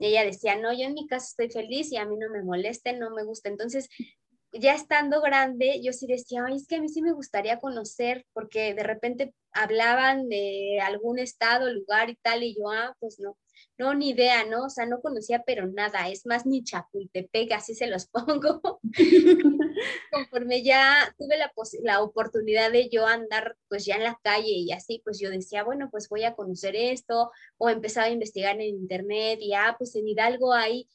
ella 0.00 0.24
decía, 0.24 0.56
no, 0.56 0.72
yo 0.72 0.84
en 0.86 0.94
mi 0.94 1.06
casa 1.06 1.26
estoy 1.28 1.48
feliz 1.48 1.92
y 1.92 1.96
a 1.96 2.06
mí 2.06 2.16
no 2.16 2.28
me 2.28 2.42
moleste, 2.42 2.92
no 2.92 3.10
me 3.10 3.22
gusta. 3.22 3.48
Entonces, 3.48 3.88
ya 4.52 4.74
estando 4.74 5.20
grande, 5.20 5.80
yo 5.80 5.92
sí 5.92 6.08
decía, 6.08 6.44
Ay, 6.44 6.56
es 6.56 6.66
que 6.66 6.74
a 6.74 6.80
mí 6.80 6.88
sí 6.88 7.02
me 7.02 7.12
gustaría 7.12 7.60
conocer, 7.60 8.26
porque 8.32 8.74
de 8.74 8.82
repente 8.82 9.32
hablaban 9.52 10.28
de 10.28 10.80
algún 10.82 11.20
estado, 11.20 11.72
lugar 11.72 12.10
y 12.10 12.16
tal, 12.16 12.42
y 12.42 12.56
yo, 12.56 12.68
ah, 12.68 12.96
pues 12.98 13.20
no, 13.20 13.36
no, 13.78 13.94
ni 13.94 14.10
idea, 14.10 14.44
¿no? 14.44 14.66
O 14.66 14.70
sea, 14.70 14.86
no 14.86 15.00
conocía 15.00 15.42
pero 15.44 15.66
nada, 15.66 16.08
es 16.08 16.26
más 16.26 16.46
ni 16.46 16.62
Chapultepec, 16.62 17.52
así 17.52 17.74
se 17.74 17.86
los 17.86 18.06
pongo. 18.12 18.80
Conforme 20.12 20.62
ya 20.62 21.14
tuve 21.18 21.36
la, 21.36 21.52
la 21.82 22.02
oportunidad 22.02 22.70
de 22.70 22.88
yo 22.90 23.06
andar 23.06 23.56
pues 23.68 23.84
ya 23.84 23.96
en 23.96 24.04
la 24.04 24.18
calle 24.22 24.52
y 24.52 24.72
así, 24.72 25.00
pues 25.04 25.18
yo 25.18 25.30
decía, 25.30 25.64
bueno, 25.64 25.88
pues 25.90 26.08
voy 26.08 26.24
a 26.24 26.34
conocer 26.34 26.76
esto, 26.76 27.30
o 27.58 27.68
empezaba 27.68 28.06
a 28.06 28.10
investigar 28.10 28.56
en 28.56 28.76
internet 28.76 29.38
y 29.40 29.54
ah, 29.54 29.74
pues 29.78 29.96
en 29.96 30.06
Hidalgo 30.06 30.52
hay, 30.52 30.88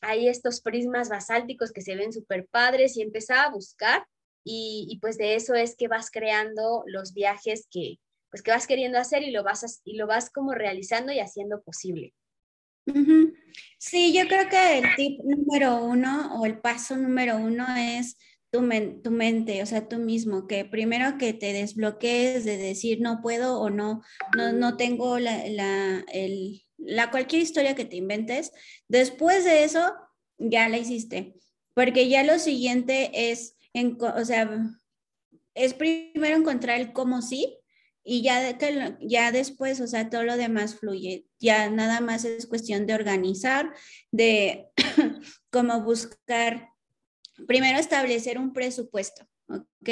hay 0.00 0.28
estos 0.28 0.60
prismas 0.60 1.08
basálticos 1.08 1.72
que 1.72 1.82
se 1.82 1.94
ven 1.96 2.12
súper 2.12 2.46
padres 2.48 2.96
y 2.96 3.02
empezaba 3.02 3.42
a 3.42 3.50
buscar 3.50 4.06
y, 4.44 4.86
y 4.90 4.98
pues 4.98 5.16
de 5.18 5.36
eso 5.36 5.54
es 5.54 5.76
que 5.76 5.88
vas 5.88 6.10
creando 6.10 6.84
los 6.86 7.14
viajes 7.14 7.66
que, 7.70 7.98
pues 8.36 8.42
que 8.42 8.50
vas 8.50 8.66
queriendo 8.66 8.98
hacer 8.98 9.22
y 9.22 9.30
lo 9.30 9.42
vas, 9.42 9.80
y 9.82 9.96
lo 9.96 10.06
vas 10.06 10.28
como 10.28 10.52
realizando 10.52 11.10
y 11.10 11.20
haciendo 11.20 11.62
posible. 11.62 12.12
Sí, 13.78 14.12
yo 14.12 14.28
creo 14.28 14.46
que 14.50 14.78
el 14.78 14.84
tip 14.94 15.20
número 15.24 15.82
uno 15.82 16.38
o 16.38 16.44
el 16.44 16.58
paso 16.58 16.98
número 16.98 17.38
uno 17.38 17.64
es 17.78 18.18
tu, 18.50 18.60
tu, 19.02 19.10
mente, 19.10 19.62
o 19.62 19.66
sea, 19.66 19.88
tú 19.88 19.96
mismo, 19.96 20.46
que 20.46 20.66
primero 20.66 21.16
que 21.16 21.32
te 21.32 21.54
desbloquees 21.54 22.44
de 22.44 22.58
decir 22.58 23.00
no 23.00 23.22
puedo 23.22 23.58
o 23.58 23.70
no, 23.70 24.02
no, 24.36 24.52
no 24.52 24.76
tengo 24.76 25.18
la, 25.18 25.48
la, 25.48 26.04
el, 26.12 26.62
la 26.76 27.10
cualquier 27.10 27.40
historia 27.40 27.74
que 27.74 27.86
te 27.86 27.96
inventes. 27.96 28.52
Después 28.86 29.46
de 29.46 29.64
eso, 29.64 29.94
ya 30.36 30.68
la 30.68 30.76
hiciste, 30.76 31.36
porque 31.72 32.10
ya 32.10 32.22
lo 32.22 32.38
siguiente 32.38 33.30
es, 33.30 33.56
en, 33.72 33.96
o 33.98 34.24
sea, 34.26 34.62
es 35.54 35.72
primero 35.72 36.36
encontrar 36.36 36.78
el 36.78 36.92
cómo 36.92 37.22
sí 37.22 37.56
y 38.08 38.22
ya, 38.22 38.56
ya 39.00 39.32
después, 39.32 39.80
o 39.80 39.88
sea, 39.88 40.08
todo 40.08 40.22
lo 40.22 40.36
demás 40.36 40.76
fluye. 40.76 41.26
Ya 41.40 41.68
nada 41.70 42.00
más 42.00 42.24
es 42.24 42.46
cuestión 42.46 42.86
de 42.86 42.94
organizar, 42.94 43.74
de 44.12 44.68
cómo 45.50 45.82
buscar, 45.82 46.70
primero 47.48 47.78
establecer 47.78 48.38
un 48.38 48.52
presupuesto, 48.52 49.26
¿ok? 49.48 49.88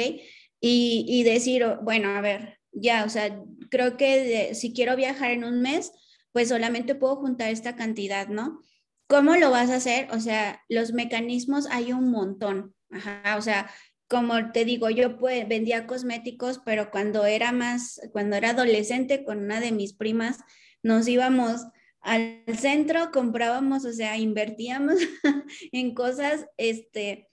Y, 0.61 1.05
y 1.07 1.23
decir, 1.23 1.65
bueno, 1.83 2.09
a 2.09 2.21
ver, 2.21 2.59
ya, 2.71 3.03
o 3.03 3.09
sea, 3.09 3.37
creo 3.69 3.97
que 3.97 4.55
si 4.55 4.71
quiero 4.71 4.95
viajar 4.95 5.31
en 5.31 5.43
un 5.43 5.61
mes, 5.61 5.91
pues 6.31 6.47
solamente 6.47 6.95
puedo 6.95 7.17
juntar 7.17 7.49
esta 7.49 7.75
cantidad, 7.75 8.29
¿no? 8.29 8.61
¿Cómo 9.07 9.35
lo 9.35 9.51
vas 9.51 9.69
a 9.69 9.75
hacer? 9.75 10.07
O 10.11 10.21
sea, 10.21 10.63
los 10.69 10.93
mecanismos 10.93 11.67
hay 11.69 11.91
un 11.91 12.11
montón. 12.11 12.73
Ajá, 12.91 13.35
o 13.37 13.41
sea, 13.41 13.69
como 14.07 14.51
te 14.51 14.65
digo, 14.65 14.89
yo 14.89 15.17
pues, 15.17 15.47
vendía 15.47 15.87
cosméticos, 15.87 16.59
pero 16.63 16.91
cuando 16.91 17.25
era 17.25 17.51
más, 17.51 17.99
cuando 18.11 18.35
era 18.35 18.51
adolescente 18.51 19.23
con 19.23 19.39
una 19.39 19.59
de 19.59 19.71
mis 19.71 19.93
primas, 19.93 20.39
nos 20.83 21.07
íbamos 21.07 21.65
al 22.01 22.43
centro, 22.55 23.11
comprábamos, 23.11 23.83
o 23.85 23.91
sea, 23.91 24.17
invertíamos 24.17 24.95
en 25.71 25.95
cosas, 25.95 26.45
este, 26.57 27.29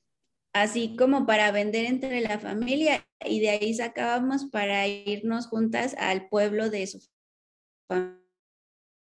así 0.55 0.97
como 0.97 1.26
para 1.26 1.50
vender 1.52 1.85
entre 1.85 2.21
la 2.23 2.38
familia 2.38 3.07
y 3.25 3.41
de 3.41 3.50
ahí 3.50 3.75
sacábamos 3.75 4.47
para 4.47 4.87
irnos 4.87 5.47
juntas 5.47 5.95
al 5.99 6.29
pueblo 6.29 6.71
de 6.71 6.87
su 6.87 7.00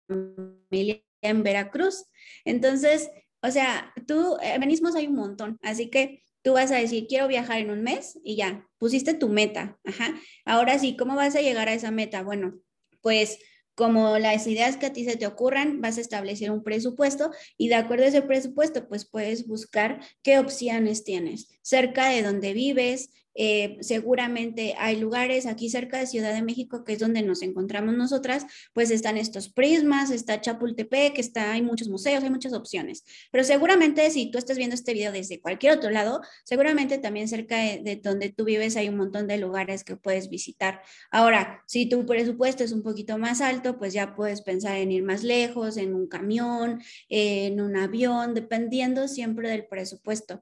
familia 0.10 1.02
en 1.22 1.44
Veracruz. 1.44 2.06
Entonces, 2.44 3.10
o 3.42 3.50
sea, 3.50 3.94
tú, 4.06 4.34
organismos 4.34 4.96
hay 4.96 5.08
un 5.08 5.16
montón, 5.16 5.58
así 5.62 5.90
que 5.90 6.24
tú 6.44 6.54
vas 6.54 6.72
a 6.72 6.78
decir, 6.78 7.08
quiero 7.08 7.28
viajar 7.28 7.60
en 7.60 7.72
un 7.72 7.82
mes 7.82 8.20
y 8.24 8.36
ya, 8.36 8.68
pusiste 8.78 9.14
tu 9.14 9.30
meta. 9.30 9.80
Ajá. 9.86 10.14
Ahora 10.46 10.78
sí, 10.78 10.96
¿cómo 10.96 11.16
vas 11.16 11.36
a 11.36 11.42
llegar 11.42 11.70
a 11.70 11.74
esa 11.74 11.90
meta? 11.90 12.22
Bueno, 12.22 12.60
pues 13.02 13.40
como 13.76 14.20
las 14.20 14.46
ideas 14.46 14.78
que 14.78 14.86
a 14.86 14.94
ti 14.94 15.04
se 15.04 15.18
te 15.18 15.26
ocurran, 15.26 15.82
vas 15.82 15.98
a 15.98 16.02
establecer 16.02 16.52
un 16.52 16.64
presupuesto 16.64 17.32
y 17.58 17.70
de 17.70 17.76
acuerdo 17.76 18.06
a 18.06 18.10
ese 18.10 18.22
presupuesto, 18.22 18.88
pues 18.88 19.06
puedes 19.06 19.48
buscar 19.48 20.00
qué 20.22 20.38
opciones 20.38 21.04
tienes 21.04 21.50
cerca 21.64 22.10
de 22.10 22.22
donde 22.22 22.54
vives, 22.54 23.10
eh, 23.36 23.78
seguramente 23.82 24.76
hay 24.78 24.98
lugares 24.98 25.46
aquí 25.46 25.70
cerca 25.70 26.00
de 26.00 26.08
Ciudad 26.08 26.34
de 26.34 26.42
México, 26.42 26.84
que 26.84 26.94
es 26.94 27.00
donde 27.00 27.22
nos 27.22 27.42
encontramos 27.42 27.96
nosotras, 27.96 28.46
pues 28.74 28.92
están 28.92 29.18
estos 29.18 29.50
prismas, 29.50 30.12
está 30.12 30.42
Chapultepec, 30.42 31.18
está, 31.18 31.54
hay 31.54 31.62
muchos 31.62 31.90
museos, 31.90 32.24
hay 32.24 32.30
muchas 32.30 32.54
opciones. 32.54 33.04
Pero 33.32 33.44
seguramente 33.44 34.10
si 34.10 34.32
tú 34.32 34.38
estás 34.38 34.58
viendo 34.58 34.76
este 34.76 34.94
video 34.94 35.12
desde 35.12 35.42
cualquier 35.42 35.74
otro 35.74 35.90
lado, 35.90 36.22
seguramente 36.44 36.98
también 36.98 37.28
cerca 37.28 37.58
de, 37.58 37.82
de 37.84 37.96
donde 37.98 38.30
tú 38.30 38.46
vives 38.46 38.76
hay 38.78 38.90
un 38.90 38.98
montón 38.98 39.28
de 39.28 39.38
lugares 39.38 39.84
que 39.84 39.96
puedes 39.96 40.30
visitar. 40.30 40.82
Ahora, 41.12 41.64
si 41.68 41.88
tu 41.88 42.06
presupuesto 42.06 42.64
es 42.64 42.72
un 42.72 42.84
poquito 42.84 43.18
más 43.18 43.42
alto, 43.42 43.78
pues 43.78 43.94
ya 43.94 44.16
puedes 44.16 44.42
pensar 44.42 44.78
en 44.78 44.92
ir 44.92 45.04
más 45.04 45.24
lejos, 45.24 45.78
en 45.78 45.94
un 45.94 46.08
camión, 46.08 46.82
en 47.10 47.62
un 47.62 47.76
avión, 47.76 48.34
dependiendo 48.34 49.08
siempre 49.08 49.50
del 49.50 49.66
presupuesto. 49.66 50.42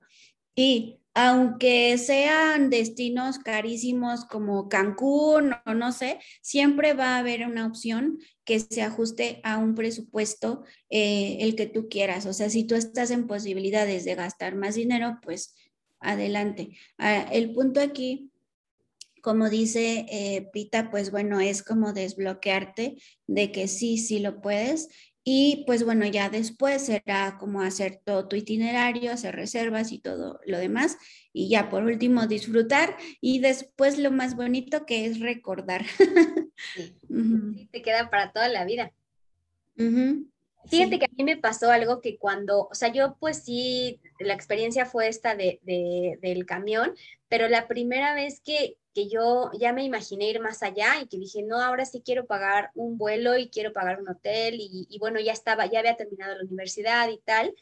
Y 0.55 1.00
aunque 1.13 1.97
sean 1.97 2.69
destinos 2.69 3.37
carísimos 3.39 4.25
como 4.25 4.69
Cancún 4.69 5.53
o 5.65 5.73
no 5.73 5.91
sé, 5.91 6.19
siempre 6.41 6.93
va 6.93 7.15
a 7.15 7.19
haber 7.19 7.45
una 7.45 7.65
opción 7.65 8.19
que 8.45 8.59
se 8.59 8.81
ajuste 8.81 9.41
a 9.43 9.57
un 9.57 9.75
presupuesto 9.75 10.63
eh, 10.89 11.37
el 11.41 11.55
que 11.55 11.67
tú 11.67 11.89
quieras. 11.89 12.25
O 12.25 12.33
sea, 12.33 12.49
si 12.49 12.63
tú 12.63 12.75
estás 12.75 13.11
en 13.11 13.27
posibilidades 13.27 14.05
de 14.05 14.15
gastar 14.15 14.55
más 14.55 14.75
dinero, 14.75 15.19
pues 15.21 15.53
adelante. 15.99 16.77
Ah, 16.97 17.27
el 17.31 17.51
punto 17.53 17.81
aquí, 17.81 18.31
como 19.21 19.49
dice 19.49 20.05
eh, 20.09 20.49
Pita, 20.51 20.89
pues 20.89 21.11
bueno, 21.11 21.39
es 21.39 21.61
como 21.61 21.93
desbloquearte 21.93 22.95
de 23.27 23.51
que 23.51 23.67
sí, 23.67 23.97
sí 23.97 24.19
lo 24.19 24.41
puedes 24.41 24.89
y 25.23 25.63
pues 25.67 25.85
bueno, 25.85 26.05
ya 26.07 26.29
después 26.29 26.85
será 26.85 27.37
como 27.39 27.61
hacer 27.61 28.01
todo 28.03 28.27
tu 28.27 28.35
itinerario, 28.35 29.11
hacer 29.11 29.35
reservas 29.35 29.91
y 29.91 29.99
todo 29.99 30.39
lo 30.45 30.57
demás. 30.57 30.97
Y 31.31 31.49
ya 31.49 31.69
por 31.69 31.83
último 31.83 32.25
disfrutar 32.27 32.97
y 33.21 33.39
después 33.39 33.99
lo 33.99 34.11
más 34.11 34.35
bonito 34.35 34.85
que 34.85 35.05
es 35.05 35.19
recordar. 35.19 35.85
Sí, 36.75 36.97
te 37.71 37.81
queda 37.81 38.09
para 38.09 38.31
toda 38.31 38.49
la 38.49 38.65
vida. 38.65 38.91
Fíjate 40.65 40.99
que 40.99 41.05
a 41.05 41.09
mí 41.15 41.23
me 41.23 41.37
pasó 41.37 41.71
algo 41.71 42.01
que 42.01 42.17
cuando, 42.17 42.67
o 42.67 42.75
sea, 42.75 42.91
yo 42.91 43.17
pues 43.19 43.43
sí, 43.43 43.99
la 44.19 44.33
experiencia 44.33 44.85
fue 44.85 45.07
esta 45.07 45.35
de, 45.35 45.59
del 46.21 46.45
camión, 46.45 46.93
pero 47.29 47.47
la 47.47 47.67
primera 47.67 48.13
vez 48.13 48.41
que, 48.41 48.77
que 48.93 49.07
yo 49.07 49.51
ya 49.57 49.73
me 49.73 49.83
imaginé 49.83 50.29
ir 50.29 50.41
más 50.41 50.63
allá 50.63 50.99
y 51.01 51.07
que 51.07 51.17
dije, 51.17 51.43
no, 51.43 51.61
ahora 51.61 51.85
sí 51.85 52.01
quiero 52.03 52.25
pagar 52.25 52.71
un 52.75 52.97
vuelo 52.97 53.37
y 53.37 53.49
quiero 53.49 53.71
pagar 53.73 54.01
un 54.01 54.09
hotel 54.09 54.55
y, 54.57 54.97
bueno, 54.99 55.19
ya 55.19 55.31
estaba, 55.31 55.65
ya 55.65 55.79
había 55.79 55.95
terminado 55.95 56.35
la 56.35 56.43
universidad 56.43 57.07
y 57.09 57.19
tal, 57.19 57.55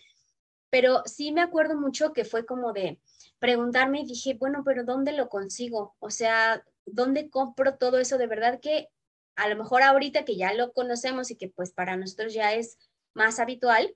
pero 0.70 1.04
sí 1.06 1.32
me 1.32 1.42
acuerdo 1.42 1.76
mucho 1.76 2.14
que 2.14 2.26
fue 2.26 2.46
como 2.46 2.74
de 2.74 3.00
preguntarme 3.40 4.02
y 4.02 4.06
dije, 4.06 4.36
bueno, 4.36 4.64
pero 4.66 4.84
¿dónde 4.84 5.12
lo 5.14 5.30
consigo? 5.30 5.96
O 6.00 6.10
sea, 6.10 6.64
¿dónde 6.86 7.30
compro 7.30 7.78
todo 7.78 8.00
eso? 8.00 8.18
De 8.18 8.28
verdad 8.28 8.60
que 8.60 8.90
a 9.36 9.48
lo 9.48 9.56
mejor 9.56 9.84
ahorita 9.84 10.26
que 10.26 10.36
ya 10.36 10.54
lo 10.54 10.74
conocemos 10.74 11.32
y 11.32 11.36
que 11.36 11.48
pues 11.48 11.72
para 11.72 11.96
nosotros 11.96 12.34
ya 12.34 12.54
es 12.54 12.78
más 13.14 13.40
habitual, 13.40 13.96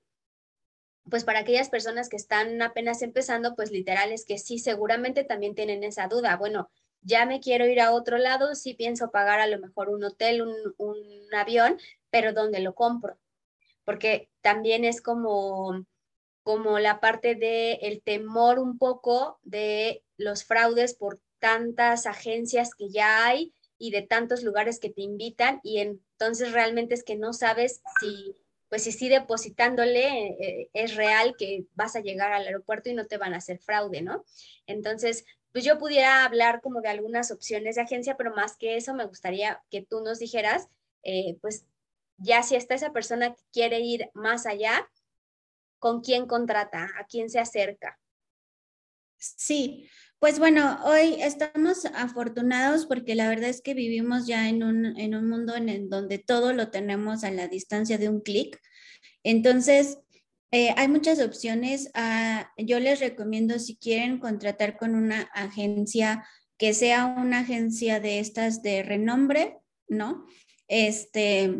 pues 1.09 1.23
para 1.25 1.39
aquellas 1.39 1.69
personas 1.69 2.09
que 2.09 2.15
están 2.15 2.61
apenas 2.61 3.01
empezando, 3.01 3.55
pues 3.55 3.71
literal 3.71 4.11
es 4.11 4.23
que 4.23 4.37
sí, 4.37 4.57
seguramente 4.57 5.23
también 5.23 5.55
tienen 5.55 5.83
esa 5.83 6.07
duda. 6.07 6.37
Bueno, 6.37 6.69
ya 7.03 7.25
me 7.25 7.39
quiero 7.39 7.65
ir 7.67 7.81
a 7.81 7.91
otro 7.91 8.17
lado, 8.17 8.55
sí 8.55 8.73
pienso 8.73 9.11
pagar 9.11 9.39
a 9.39 9.47
lo 9.47 9.59
mejor 9.59 9.89
un 9.89 10.03
hotel, 10.03 10.41
un, 10.41 10.55
avión, 11.35 11.79
pero 12.09 12.31
¿dónde 12.31 12.59
lo 12.59 12.75
compro? 12.75 13.17
Porque 13.85 14.29
también 14.41 14.85
es 14.85 15.01
como, 15.01 15.85
como 16.43 16.77
la 16.79 16.99
parte 16.99 17.35
del 17.35 17.79
el 17.81 18.01
temor 18.03 18.59
un 18.59 18.77
poco 18.77 19.39
de 19.41 20.03
los 20.17 20.43
fraudes 20.43 20.93
por 20.93 21.19
tantas 21.39 22.05
agencias 22.05 22.75
que 22.75 22.89
ya 22.89 23.25
hay 23.25 23.53
y 23.77 23.91
de 23.91 24.03
tantos 24.03 24.43
lugares 24.43 24.79
que 24.79 24.91
te 24.91 25.01
invitan 25.01 25.59
y 25.63 25.79
entonces 25.79 26.53
realmente 26.53 26.93
es 26.93 27.03
que 27.03 27.17
no 27.17 27.33
sabes 27.33 27.81
si 27.99 28.35
pues 28.73 28.85
si 28.85 28.91
sí 28.91 29.07
depositándole 29.07 30.29
eh, 30.29 30.69
es 30.73 30.95
real 30.95 31.35
que 31.37 31.67
vas 31.75 31.95
a 31.95 31.99
llegar 31.99 32.33
al 32.33 32.47
aeropuerto 32.47 32.89
y 32.89 32.95
no 32.95 33.05
te 33.05 33.19
van 33.19 33.35
a 33.35 33.37
hacer 33.37 33.59
fraude, 33.59 34.01
¿no? 34.01 34.25
Entonces, 34.65 35.25
pues 35.51 35.63
yo 35.63 35.77
pudiera 35.77 36.25
hablar 36.25 36.59
como 36.59 36.81
de 36.81 36.89
algunas 36.89 37.29
opciones 37.29 37.75
de 37.75 37.83
agencia, 37.83 38.17
pero 38.17 38.33
más 38.33 38.57
que 38.57 38.75
eso 38.75 38.95
me 38.95 39.05
gustaría 39.05 39.61
que 39.69 39.83
tú 39.83 40.01
nos 40.01 40.17
dijeras, 40.17 40.69
eh, 41.03 41.37
pues 41.39 41.67
ya 42.17 42.41
si 42.41 42.55
está 42.55 42.73
esa 42.73 42.91
persona 42.91 43.35
que 43.35 43.41
quiere 43.51 43.79
ir 43.79 44.09
más 44.15 44.47
allá, 44.47 44.89
¿con 45.77 46.01
quién 46.01 46.25
contrata? 46.25 46.89
¿A 46.97 47.05
quién 47.05 47.29
se 47.29 47.37
acerca? 47.37 47.99
Sí, 49.19 49.87
pues 50.23 50.39
bueno, 50.39 50.79
hoy 50.85 51.17
estamos 51.19 51.83
afortunados 51.83 52.85
porque 52.85 53.13
la 53.13 53.27
verdad 53.27 53.49
es 53.49 53.59
que 53.59 53.73
vivimos 53.73 54.25
ya 54.25 54.47
en 54.47 54.63
un, 54.63 54.97
en 54.97 55.15
un 55.15 55.27
mundo 55.27 55.53
en 55.53 55.89
donde 55.89 56.17
todo 56.17 56.53
lo 56.53 56.71
tenemos 56.71 57.25
a 57.25 57.31
la 57.31 57.49
distancia 57.49 57.97
de 57.97 58.07
un 58.07 58.21
clic. 58.21 58.57
Entonces, 59.23 59.97
eh, 60.51 60.73
hay 60.77 60.87
muchas 60.87 61.19
opciones. 61.19 61.91
Ah, 61.93 62.53
yo 62.55 62.79
les 62.79 63.01
recomiendo 63.01 63.59
si 63.59 63.75
quieren 63.75 64.17
contratar 64.17 64.77
con 64.77 64.95
una 64.95 65.23
agencia 65.33 66.25
que 66.57 66.73
sea 66.73 67.05
una 67.05 67.39
agencia 67.39 67.99
de 67.99 68.19
estas 68.19 68.63
de 68.63 68.81
renombre, 68.81 69.57
¿no? 69.89 70.25
Este, 70.69 71.53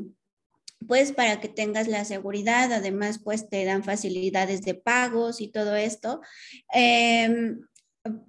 pues 0.88 1.12
para 1.12 1.42
que 1.42 1.50
tengas 1.50 1.90
la 1.90 2.06
seguridad, 2.06 2.72
además 2.72 3.20
pues 3.22 3.50
te 3.50 3.66
dan 3.66 3.84
facilidades 3.84 4.62
de 4.62 4.76
pagos 4.76 5.42
y 5.42 5.50
todo 5.50 5.76
esto. 5.76 6.22
Em, 6.74 7.60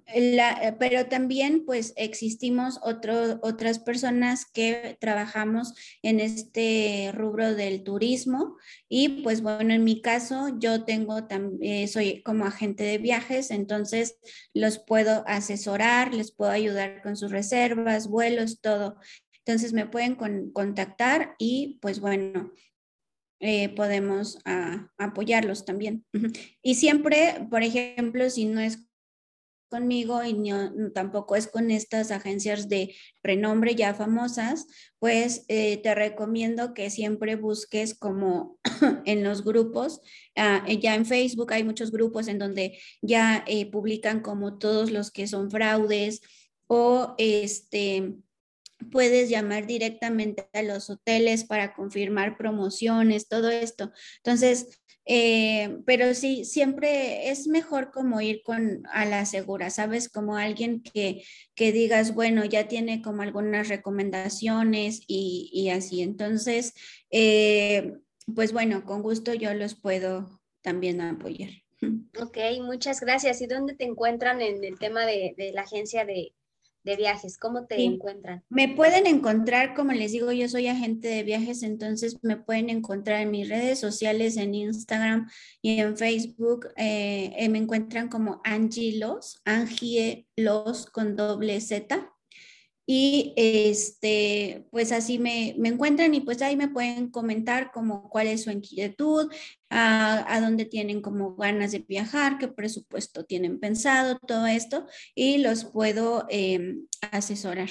eh, 0.07 0.75
pero 0.79 1.07
también 1.07 1.65
pues 1.65 1.93
existimos 1.97 2.79
otras 2.81 3.79
personas 3.79 4.45
que 4.45 4.97
trabajamos 5.01 5.73
en 6.01 6.19
este 6.19 7.11
rubro 7.13 7.55
del 7.55 7.83
turismo 7.83 8.55
y 8.87 9.21
pues 9.23 9.41
bueno, 9.41 9.73
en 9.73 9.83
mi 9.83 10.01
caso 10.01 10.57
yo 10.59 10.85
tengo 10.85 11.25
también, 11.25 11.87
soy 11.87 12.23
como 12.23 12.45
agente 12.45 12.83
de 12.83 12.97
viajes, 12.99 13.51
entonces 13.51 14.17
los 14.53 14.79
puedo 14.79 15.23
asesorar, 15.27 16.13
les 16.13 16.31
puedo 16.31 16.51
ayudar 16.51 17.01
con 17.01 17.17
sus 17.17 17.31
reservas, 17.31 18.07
vuelos, 18.07 18.61
todo. 18.61 18.97
Entonces 19.45 19.73
me 19.73 19.85
pueden 19.85 20.15
contactar 20.53 21.35
y 21.37 21.77
pues 21.81 21.99
bueno, 21.99 22.51
eh, 23.39 23.69
podemos 23.69 24.39
ah, 24.45 24.89
apoyarlos 24.97 25.65
también. 25.65 26.05
Y 26.63 26.75
siempre, 26.75 27.47
por 27.51 27.61
ejemplo, 27.61 28.29
si 28.29 28.45
no 28.45 28.59
es 28.59 28.87
conmigo 29.75 30.23
y 30.23 30.33
tampoco 30.93 31.35
es 31.35 31.47
con 31.47 31.69
estas 31.69 32.11
agencias 32.11 32.69
de 32.69 32.95
renombre 33.21 33.75
ya 33.75 33.93
famosas, 33.93 34.67
pues 34.99 35.43
eh, 35.49 35.77
te 35.77 35.93
recomiendo 35.93 36.73
que 36.73 36.89
siempre 36.89 37.35
busques 37.35 37.93
como 37.93 38.57
en 39.05 39.23
los 39.25 39.43
grupos, 39.43 39.99
ah, 40.37 40.63
eh, 40.65 40.79
ya 40.79 40.95
en 40.95 41.05
Facebook 41.05 41.51
hay 41.51 41.65
muchos 41.65 41.91
grupos 41.91 42.29
en 42.29 42.39
donde 42.39 42.79
ya 43.01 43.43
eh, 43.47 43.69
publican 43.69 44.21
como 44.21 44.57
todos 44.57 44.91
los 44.91 45.11
que 45.11 45.27
son 45.27 45.51
fraudes 45.51 46.21
o 46.67 47.15
este 47.17 48.15
puedes 48.91 49.29
llamar 49.29 49.65
directamente 49.67 50.47
a 50.53 50.61
los 50.61 50.89
hoteles 50.89 51.43
para 51.43 51.73
confirmar 51.73 52.37
promociones, 52.37 53.27
todo 53.27 53.49
esto. 53.49 53.91
Entonces, 54.17 54.79
eh, 55.05 55.77
pero 55.85 56.13
sí, 56.13 56.45
siempre 56.45 57.29
es 57.29 57.47
mejor 57.47 57.91
como 57.91 58.21
ir 58.21 58.41
con 58.43 58.83
a 58.91 59.05
la 59.05 59.25
segura, 59.25 59.69
¿sabes? 59.69 60.09
Como 60.09 60.35
alguien 60.35 60.81
que, 60.81 61.23
que 61.53 61.71
digas, 61.71 62.15
bueno, 62.15 62.43
ya 62.43 62.67
tiene 62.67 63.01
como 63.01 63.21
algunas 63.21 63.67
recomendaciones 63.67 65.03
y, 65.07 65.69
así. 65.69 66.01
Entonces, 66.01 66.73
eh, 67.11 67.93
pues 68.33 68.51
bueno, 68.51 68.83
con 68.83 69.03
gusto 69.03 69.33
yo 69.33 69.53
los 69.53 69.75
puedo 69.75 70.41
también 70.61 71.01
apoyar. 71.01 71.51
Ok, 72.19 72.37
muchas 72.61 72.99
gracias. 72.99 73.41
¿Y 73.41 73.47
dónde 73.47 73.75
te 73.75 73.85
encuentran 73.85 74.41
en 74.41 74.63
el 74.63 74.79
tema 74.79 75.05
de, 75.05 75.35
de 75.37 75.51
la 75.51 75.61
agencia 75.61 76.03
de, 76.03 76.33
de 76.85 76.95
viajes? 76.95 77.37
¿Cómo 77.37 77.65
te 77.65 77.83
encuentran? 77.83 78.43
Me 78.47 78.69
pueden 78.69 79.07
encontrar, 79.07 79.73
como 79.73 79.91
les 79.91 80.11
digo, 80.11 80.31
yo 80.31 80.47
soy 80.47 80.67
agente 80.67 81.07
de 81.07 81.23
viajes, 81.23 81.63
entonces 81.63 82.17
me 82.21 82.37
pueden 82.37 82.69
encontrar 82.69 83.21
en 83.21 83.31
mis 83.31 83.49
redes 83.49 83.79
sociales, 83.79 84.37
en 84.37 84.53
Instagram 84.53 85.29
y 85.61 85.79
en 85.79 85.97
Facebook. 85.97 86.67
Eh, 86.77 87.33
eh, 87.37 87.49
me 87.49 87.57
encuentran 87.57 88.07
como 88.07 88.39
Angie 88.43 88.99
Los, 88.99 89.41
Angie 89.45 90.27
Los 90.37 90.85
con 90.85 91.15
doble 91.15 91.59
Z. 91.59 92.14
Y 92.87 93.33
este, 93.35 94.67
pues 94.69 94.91
así 94.91 95.17
me, 95.17 95.55
me, 95.57 95.69
encuentran 95.69 96.13
y 96.13 96.21
pues 96.21 96.41
ahí 96.43 96.55
me 96.55 96.67
pueden 96.67 97.09
comentar 97.09 97.71
como 97.71 98.09
cuál 98.09 98.27
es 98.27 98.43
su 98.43 98.51
inquietud, 98.51 99.31
a, 99.69 100.33
a, 100.33 100.39
dónde 100.39 100.65
tienen 100.65 101.01
como 101.01 101.35
ganas 101.35 101.71
de 101.71 101.79
viajar, 101.79 102.37
qué 102.37 102.47
presupuesto 102.47 103.25
tienen 103.25 103.59
pensado, 103.59 104.19
todo 104.19 104.45
esto, 104.45 104.85
y 105.15 105.39
los 105.39 105.65
puedo 105.65 106.25
em, 106.29 106.87
asesorar. 107.11 107.69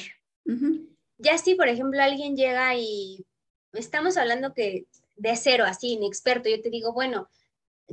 Ya 1.18 1.38
si, 1.38 1.55
por 1.55 1.68
ejemplo, 1.68 2.03
alguien 2.03 2.37
llega 2.37 2.74
y 2.74 3.24
estamos 3.72 4.16
hablando 4.16 4.53
que 4.53 4.87
de 5.16 5.37
cero, 5.37 5.64
así, 5.66 5.92
inexperto, 5.92 6.48
yo 6.48 6.61
te 6.61 6.70
digo, 6.70 6.92
bueno, 6.92 7.29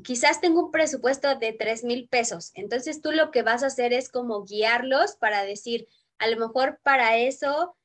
quizás 0.04 0.42
tengo 0.42 0.66
un 0.66 0.72
presupuesto 0.72 1.36
de 1.36 1.54
tres 1.54 1.84
mil 1.84 2.08
pesos, 2.08 2.52
entonces 2.56 3.02
tú 3.02 3.12
lo 3.12 3.32
que 3.32 3.44
vas 3.44 3.64
a 3.64 3.68
hacer 3.68 3.94
es 3.94 4.10
como 4.10 4.44
guiarlos 4.44 5.16
para 5.18 5.44
decir, 5.44 5.88
a 6.22 6.28
lo 6.28 6.38
mejor 6.38 6.80
para 6.84 7.18
eso, 7.18 7.76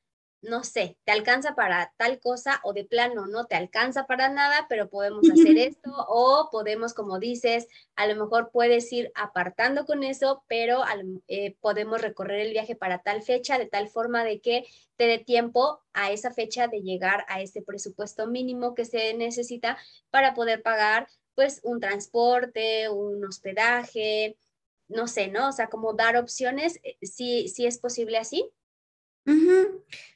no 0.43 0.63
sé, 0.63 0.95
te 1.05 1.11
alcanza 1.11 1.55
para 1.55 1.91
tal 1.97 2.19
cosa 2.19 2.61
o 2.63 2.71
de 2.71 2.85
plano 2.85 3.25
no 3.25 3.45
te 3.47 3.55
alcanza 3.55 4.05
para 4.05 4.29
nada, 4.29 4.67
pero 4.69 4.89
podemos 4.89 5.27
hacer 5.27 5.57
esto 5.57 5.89
o 6.07 6.49
podemos, 6.51 6.93
como 6.93 7.17
dices, 7.17 7.67
a 7.95 8.05
lo 8.05 8.15
mejor 8.15 8.51
puedes 8.51 8.93
ir 8.93 9.11
apartando 9.15 9.87
con 9.87 10.03
eso, 10.03 10.43
pero 10.47 10.83
eh, 11.27 11.55
podemos 11.61 11.99
recorrer 11.99 12.41
el 12.41 12.51
viaje 12.51 12.75
para 12.75 13.01
tal 13.01 13.23
fecha, 13.23 13.57
de 13.57 13.65
tal 13.65 13.89
forma 13.89 14.23
de 14.23 14.39
que 14.39 14.65
te 14.97 15.07
dé 15.07 15.17
tiempo 15.17 15.81
a 15.93 16.11
esa 16.11 16.31
fecha 16.31 16.67
de 16.67 16.83
llegar 16.83 17.25
a 17.29 17.41
ese 17.41 17.63
presupuesto 17.63 18.27
mínimo 18.27 18.75
que 18.75 18.85
se 18.85 19.15
necesita 19.15 19.79
para 20.11 20.35
poder 20.35 20.61
pagar 20.61 21.07
pues 21.33 21.59
un 21.63 21.79
transporte, 21.79 22.87
un 22.89 23.25
hospedaje, 23.25 24.37
no 24.87 25.07
sé, 25.07 25.27
¿no? 25.27 25.49
O 25.49 25.51
sea, 25.51 25.67
como 25.67 25.93
dar 25.93 26.17
opciones, 26.17 26.79
eh, 26.83 26.97
sí, 27.01 27.47
sí 27.47 27.65
es 27.65 27.79
posible 27.79 28.17
así. 28.17 28.51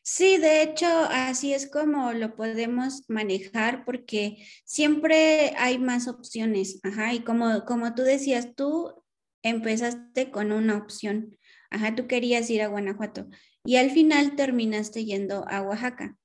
Sí, 0.04 0.38
de 0.38 0.62
hecho, 0.64 0.88
así 0.88 1.54
es 1.54 1.70
como 1.70 2.14
lo 2.14 2.36
podemos 2.36 3.04
manejar 3.10 3.84
porque 3.84 4.46
siempre 4.64 5.54
hay 5.58 5.80
más 5.80 6.08
opciones. 6.08 6.80
Ajá, 6.84 7.14
y 7.14 7.24
como, 7.24 7.66
como 7.66 7.94
tú 7.94 8.04
decías, 8.04 8.56
tú 8.56 9.04
empezaste 9.44 10.32
con 10.32 10.52
una 10.52 10.78
opción. 10.78 11.38
Ajá, 11.70 11.96
tú 11.96 12.08
querías 12.08 12.50
ir 12.50 12.62
a 12.62 12.68
Guanajuato 12.68 13.28
y 13.64 13.76
al 13.76 13.92
final 13.92 14.36
terminaste 14.36 15.06
yendo 15.06 15.46
a 15.48 15.62
Oaxaca. 15.62 16.18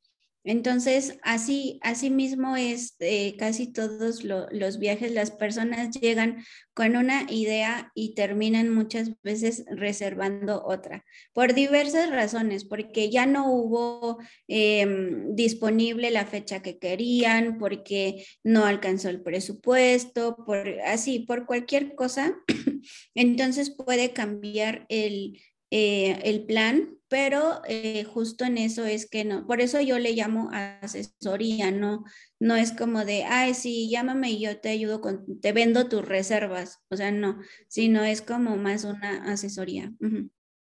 Entonces, 0.47 1.19
así, 1.25 1.81
así 1.83 2.09
mismo 2.09 2.57
es 2.57 2.95
eh, 3.01 3.35
casi 3.37 3.73
todos 3.73 4.23
los 4.23 4.79
viajes, 4.79 5.11
las 5.11 5.33
personas 5.33 5.91
llegan 5.91 6.45
con 6.73 6.95
una 6.95 7.27
idea 7.29 7.91
y 7.97 8.15
terminan 8.15 8.73
muchas 8.73 9.21
veces 9.25 9.65
reservando 9.69 10.63
otra, 10.65 11.05
por 11.33 11.53
diversas 11.53 12.11
razones, 12.11 12.65
porque 12.65 13.11
ya 13.11 13.27
no 13.27 13.51
hubo 13.51 14.19
em, 14.47 15.35
disponible 15.35 16.13
la 16.13 16.27
fecha 16.27 16.63
que 16.63 16.79
querían, 16.79 17.59
porque 17.59 18.25
no 18.45 18.67
alcanzó 18.67 19.09
el 19.09 19.23
presupuesto, 19.23 20.37
por 20.47 20.69
así, 20.87 21.19
por 21.19 21.47
cualquier 21.47 21.97
cosa. 21.97 22.37
Entonces 23.17 23.75
puede 23.75 24.13
cambiar 24.13 24.87
el, 24.91 25.41
eh, 25.71 26.21
el 26.25 26.45
plan, 26.47 26.97
pero 27.09 27.61
eh, 27.67 28.05
justo 28.05 28.45
en 28.45 28.59
eso 28.59 28.85
es 28.85 29.09
que 29.09 29.25
no, 29.25 29.47
por 29.47 29.61
eso 29.61 29.81
yo 29.81 29.99
le 29.99 30.13
llamo 30.13 30.51
asesoría, 30.53 31.71
no, 31.71 32.05
no 32.41 32.57
es 32.57 32.73
como 32.73 33.05
de, 33.05 33.25
ay, 33.25 33.55
sí, 33.55 33.89
llámame 33.91 34.31
y 34.31 34.41
yo 34.41 34.61
te 34.61 34.71
ayudo 34.71 35.01
con, 35.01 35.41
te 35.41 35.53
vendo 35.53 35.89
tus 35.89 36.05
reservas, 36.05 36.81
o 36.89 36.97
sea, 36.97 37.13
no, 37.13 37.41
sino 37.69 38.05
es 38.05 38.23
como 38.23 38.57
más 38.57 38.85
una 38.85 39.33
asesoría. 39.33 39.93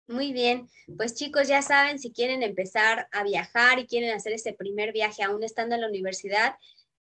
Muy 0.08 0.34
bien, 0.34 0.68
pues 0.98 1.16
chicos, 1.16 1.48
ya 1.48 1.62
saben, 1.62 2.00
si 2.00 2.12
quieren 2.12 2.44
empezar 2.44 3.08
a 3.12 3.24
viajar 3.24 3.80
y 3.80 3.88
quieren 3.88 4.12
hacer 4.12 4.34
ese 4.34 4.54
primer 4.54 4.94
viaje 4.94 5.24
aún 5.24 5.44
estando 5.44 5.76
en 5.76 5.82
la 5.82 5.88
universidad, 5.90 6.56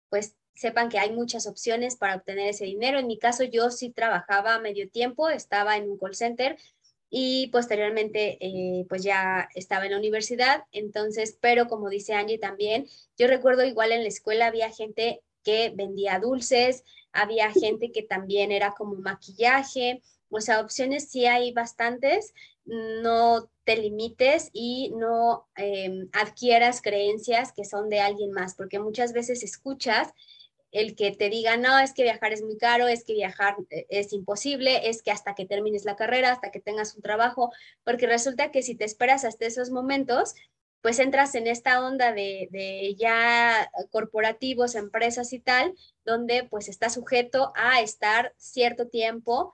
pues 0.10 0.36
sepan 0.60 0.90
que 0.90 1.00
hay 1.00 1.14
muchas 1.14 1.48
opciones 1.48 1.96
para 1.96 2.18
obtener 2.18 2.50
ese 2.50 2.66
dinero. 2.66 3.00
En 3.00 3.08
mi 3.08 3.18
caso, 3.18 3.46
yo 3.46 3.72
sí 3.72 3.92
trabajaba 3.92 4.56
a 4.56 4.60
medio 4.60 4.90
tiempo, 4.90 5.30
estaba 5.30 5.78
en 5.78 5.90
un 5.90 5.98
call 5.98 6.16
center, 6.16 6.58
y 7.10 7.48
posteriormente 7.48 8.38
eh, 8.40 8.86
pues 8.88 9.04
ya 9.04 9.50
estaba 9.56 9.86
en 9.86 9.92
la 9.92 9.98
universidad, 9.98 10.66
entonces, 10.72 11.38
pero 11.40 11.68
como 11.68 11.90
dice 11.90 12.14
Angie 12.14 12.38
también, 12.38 12.88
yo 13.18 13.28
recuerdo 13.28 13.66
igual 13.66 13.92
en 13.92 14.04
la 14.04 14.10
escuela 14.10 14.48
había 14.48 14.72
gente 14.72 15.22
que 15.44 15.72
vendía 15.76 16.20
dulces, 16.20 16.84
había 17.12 17.52
gente 17.52 17.92
que 17.92 18.04
también 18.04 18.52
era 18.52 18.74
como 18.78 18.96
maquillaje, 18.96 20.02
o 20.30 20.42
sea, 20.42 20.62
opciones 20.62 21.10
sí 21.10 21.26
hay 21.26 21.52
bastantes, 21.52 22.34
no 22.66 23.50
te 23.64 23.78
limites 23.78 24.50
y 24.54 24.92
no 24.96 25.48
em, 25.56 26.10
adquieras 26.14 26.82
creencias 26.82 27.52
que 27.52 27.66
son 27.66 27.90
de 27.90 28.00
alguien 28.00 28.32
más, 28.32 28.54
porque 28.54 28.80
muchas 28.80 29.14
veces 29.14 29.44
escuchas 29.44 30.14
el 30.72 30.96
que 30.96 31.12
te 31.12 31.30
diga, 31.30 31.58
no, 31.58 31.80
es 31.80 31.94
que 31.94 32.04
viajar 32.04 32.34
es 32.34 32.44
muy 32.44 32.58
caro, 32.58 32.88
es 32.88 33.04
que 33.04 33.14
viajar 33.14 33.56
eh, 33.70 33.86
es 33.90 34.14
imposible, 34.14 34.90
es 34.90 35.02
que 35.02 35.12
hasta 35.12 35.36
que 35.36 35.46
termines 35.46 35.86
la 35.86 35.96
carrera, 35.96 36.32
hasta 36.32 36.52
que 36.52 36.60
tengas 36.60 36.96
un 36.96 37.02
trabajo, 37.02 37.52
porque 37.84 38.08
resulta 38.08 38.52
que 38.52 38.62
si 38.62 38.76
te 38.76 38.86
esperas 38.86 39.26
hasta 39.26 39.46
esos 39.46 39.72
momentos, 39.72 40.36
pues 40.82 41.00
entras 41.00 41.36
en 41.36 41.48
esta 41.48 41.86
onda 41.86 42.14
de, 42.14 42.96
ya 42.98 43.70
corporativos, 43.92 44.76
empresas 44.76 45.34
y 45.34 45.40
tal, 45.40 45.76
donde 46.06 46.46
pues 46.50 46.70
está 46.70 46.90
sujeto 46.90 47.52
a 47.56 47.82
estar 47.82 48.34
cierto 48.38 48.88
tiempo, 48.88 49.54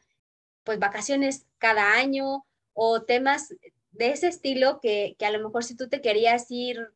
pues 0.64 0.80
vacaciones 0.80 1.46
cada 1.58 1.94
año 1.94 2.46
o 2.74 3.04
temas 3.04 3.56
de 3.92 4.12
ese 4.12 4.28
estilo 4.28 4.80
que, 4.82 5.16
que 5.18 5.26
a 5.26 5.32
lo 5.32 5.40
mejor 5.40 5.64
si 5.64 5.76
tú 5.76 5.88
te 5.90 6.02
querías 6.02 6.46
ir, 6.50 6.90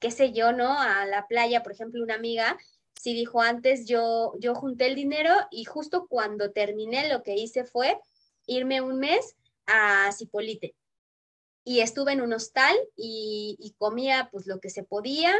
qué 0.00 0.10
sé 0.10 0.32
yo, 0.32 0.52
¿no? 0.52 0.80
A 0.80 1.06
la 1.06 1.26
playa, 1.28 1.62
por 1.62 1.72
ejemplo, 1.72 2.02
una 2.02 2.14
amiga, 2.14 2.58
si 3.00 3.14
dijo 3.14 3.40
antes, 3.40 3.86
yo, 3.86 4.32
yo 4.38 4.54
junté 4.54 4.86
el 4.86 4.94
dinero 4.94 5.30
y 5.50 5.64
justo 5.64 6.06
cuando 6.08 6.52
terminé 6.52 7.08
lo 7.08 7.22
que 7.22 7.34
hice 7.34 7.64
fue 7.64 7.98
irme 8.46 8.80
un 8.80 8.98
mes 8.98 9.36
a 9.66 10.10
Cipolite. 10.12 10.74
Y 11.64 11.80
estuve 11.80 12.12
en 12.12 12.20
un 12.20 12.32
hostal 12.32 12.76
y, 12.96 13.74
comía 13.78 14.28
pues 14.30 14.46
lo 14.46 14.60
que 14.60 14.70
se 14.70 14.84
podía. 14.84 15.34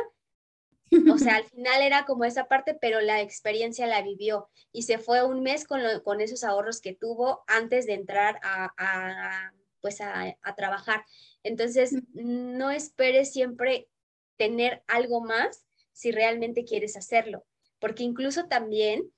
O 1.12 1.18
sea, 1.18 1.36
al 1.36 1.44
final 1.44 1.82
era 1.82 2.06
como 2.06 2.24
esa 2.24 2.46
parte, 2.46 2.74
pero 2.74 3.00
la 3.00 3.20
experiencia 3.20 3.86
la 3.86 4.02
vivió 4.02 4.48
y 4.72 4.82
se 4.82 4.98
fue 4.98 5.24
un 5.24 5.42
mes 5.42 5.66
con, 5.66 5.80
con 6.02 6.20
esos 6.20 6.44
ahorros 6.44 6.80
que 6.80 6.94
tuvo 6.94 7.44
antes 7.46 7.86
de 7.86 7.94
entrar 7.94 8.40
a, 8.42 9.52
pues 9.80 10.00
a, 10.00 10.34
a 10.42 10.54
trabajar. 10.54 11.04
Entonces, 11.42 11.94
no 12.12 12.70
esperes 12.70 13.32
siempre 13.32 13.88
tener 14.36 14.82
algo 14.86 15.20
más 15.20 15.63
si 15.94 16.10
realmente 16.10 16.64
quieres 16.64 16.98
hacerlo 16.98 17.46
porque 17.84 18.02
incluso 18.02 18.46
también, 18.46 19.12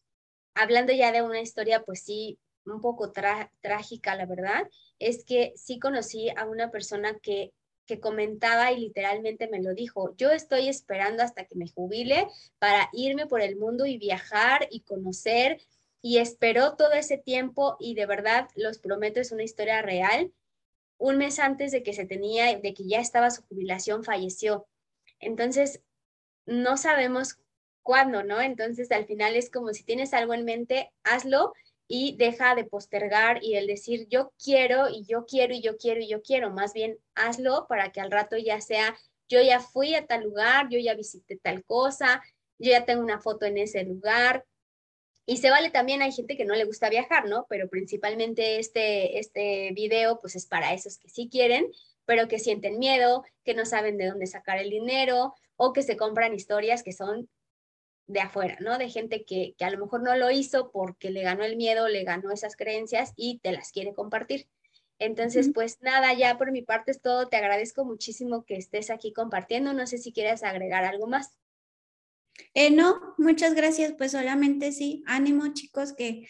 hablando 0.53 0.93
ya 0.93 1.13
de 1.13 1.23
una 1.23 1.41
historia, 1.41 1.85
pues 1.85 2.01
sí, 2.03 2.37
un 2.65 2.81
poco 2.81 3.13
trágica, 3.13 4.17
la 4.17 4.27
verdad, 4.27 4.69
es 4.99 5.25
que 5.25 5.53
sí 5.55 5.79
conocí 5.79 6.31
a 6.31 6.47
una 6.47 6.73
persona 6.73 7.17
que, 7.23 7.53
que 7.87 8.01
comentaba 8.01 8.73
y 8.73 8.81
literalmente 8.81 9.47
me 9.47 9.63
lo 9.63 9.73
dijo, 9.73 10.17
yo 10.17 10.33
estoy 10.33 10.69
esperando 10.69 11.23
hasta 11.23 11.45
que 11.45 11.55
me 11.55 11.69
jubile 11.69 12.27
para 12.59 12.91
irme 12.93 13.29
por 13.29 13.41
el 13.41 13.55
mundo 13.55 13.87
y 13.87 13.99
viajar 13.99 14.67
y 14.73 14.81
conocer 14.81 15.61
y 16.03 16.19
esperó 16.19 16.75
todo 16.75 16.91
ese 16.95 17.19
tiempo 17.19 17.77
y 17.79 17.95
de 17.95 18.07
verdad, 18.07 18.49
los 18.57 18.79
prometo, 18.79 19.21
es 19.21 19.31
una 19.31 19.45
historia 19.45 19.81
real. 19.81 20.33
Un 20.99 21.19
mes 21.19 21.39
antes 21.39 21.71
de 21.71 21.85
que 21.85 21.93
se 21.93 22.05
tenía, 22.05 22.59
de 22.59 22.75
que 22.75 22.89
ya 22.89 22.99
estaba 22.99 23.31
su 23.31 23.43
jubilación, 23.43 24.03
falleció. 24.03 24.67
Entonces, 25.21 25.83
no 26.47 26.77
sabemos 26.77 27.39
cuándo, 27.83 28.23
¿no? 28.25 28.41
Entonces 28.41 28.91
al 28.91 29.07
final 29.07 29.37
es 29.37 29.51
como 29.51 29.73
si 29.73 29.85
tienes 29.85 30.15
algo 30.15 30.35
en 30.35 30.45
mente, 30.45 30.91
hazlo 31.05 31.53
y 31.89 32.17
deja 32.17 32.55
de 32.55 32.65
postergar 32.65 33.43
y 33.43 33.55
el 33.55 33.67
decir 33.67 34.09
yo 34.09 34.33
quiero 34.43 34.89
y 34.89 35.05
yo 35.05 35.25
quiero 35.27 35.55
y 35.55 35.61
yo 35.61 35.77
quiero 35.77 36.01
y 36.01 36.09
yo 36.09 36.23
quiero, 36.23 36.51
más 36.51 36.73
bien 36.73 36.99
hazlo 37.15 37.67
para 37.69 37.93
que 37.93 38.01
al 38.01 38.11
rato 38.11 38.37
ya 38.37 38.61
sea 38.61 38.97
yo 39.29 39.43
ya 39.43 39.61
fui 39.61 39.95
a 39.95 40.07
tal 40.07 40.25
lugar, 40.25 40.69
yo 40.69 40.79
ya 40.79 40.95
visité 40.95 41.37
tal 41.37 41.65
cosa, 41.65 42.23
yo 42.59 42.71
ya 42.71 42.85
tengo 42.85 43.03
una 43.03 43.21
foto 43.21 43.47
en 43.47 43.59
ese 43.59 43.83
lugar. 43.85 44.45
Y 45.29 45.39
se 45.39 45.51
vale 45.51 45.71
también, 45.71 46.03
hay 46.03 46.13
gente 46.13 46.37
que 46.37 46.45
no 46.45 46.55
le 46.55 46.65
gusta 46.65 46.89
viajar, 46.89 47.27
¿no? 47.27 47.47
Pero 47.49 47.69
principalmente 47.69 48.61
este, 48.61 49.19
este 49.19 49.73
video 49.73 50.21
pues 50.21 50.37
es 50.37 50.47
para 50.47 50.73
esos 50.73 50.99
que 50.99 51.09
sí 51.09 51.29
quieren, 51.29 51.67
pero 52.05 52.29
que 52.29 52.39
sienten 52.39 52.79
miedo, 52.79 53.25
que 53.45 53.55
no 53.55 53.67
saben 53.67 53.97
de 53.99 54.07
dónde 54.07 54.29
sacar 54.29 54.59
el 54.59 54.71
dinero 54.71 55.35
o 55.57 55.73
que 55.73 55.83
se 55.83 55.97
compran 55.97 56.35
historias 56.35 56.83
que 56.83 56.93
son 56.93 57.29
de 58.07 58.21
afuera, 58.21 58.57
¿no? 58.61 58.79
De 58.79 58.89
gente 58.89 59.25
que, 59.25 59.55
que, 59.59 59.65
a 59.65 59.71
lo 59.71 59.79
mejor 59.79 60.03
no 60.03 60.15
lo 60.17 60.31
hizo 60.31 60.71
porque 60.71 61.11
le 61.11 61.23
ganó 61.23 61.45
el 61.45 61.57
miedo, 61.57 61.89
le 61.89 62.05
ganó 62.05 62.31
esas 62.31 62.57
creencias 62.57 63.13
y 63.17 63.39
te 63.41 63.53
las 63.53 63.73
quiere 63.73 63.95
compartir. 63.95 64.49
Entonces, 64.99 65.51
pues 65.53 65.79
nada, 65.83 66.15
ya 66.15 66.39
por 66.39 66.53
mi 66.53 66.63
parte 66.63 66.91
es 66.91 67.01
todo. 67.03 67.29
Te 67.29 67.37
agradezco 67.37 67.85
muchísimo 67.85 68.45
que 68.45 68.57
estés 68.57 68.91
aquí 68.91 69.13
compartiendo. 69.13 69.73
No 69.73 69.87
sé 69.87 69.99
si 69.99 70.13
quieres 70.13 70.43
agregar 70.43 70.85
algo 70.85 71.07
más. 71.07 71.37
Eh, 72.55 72.71
no, 72.71 73.15
muchas 73.19 73.55
gracias. 73.55 73.93
Pues 73.93 74.13
solamente 74.13 74.73
sí, 74.73 75.03
ánimo 75.07 75.53
chicos, 75.53 75.93
que 75.93 76.27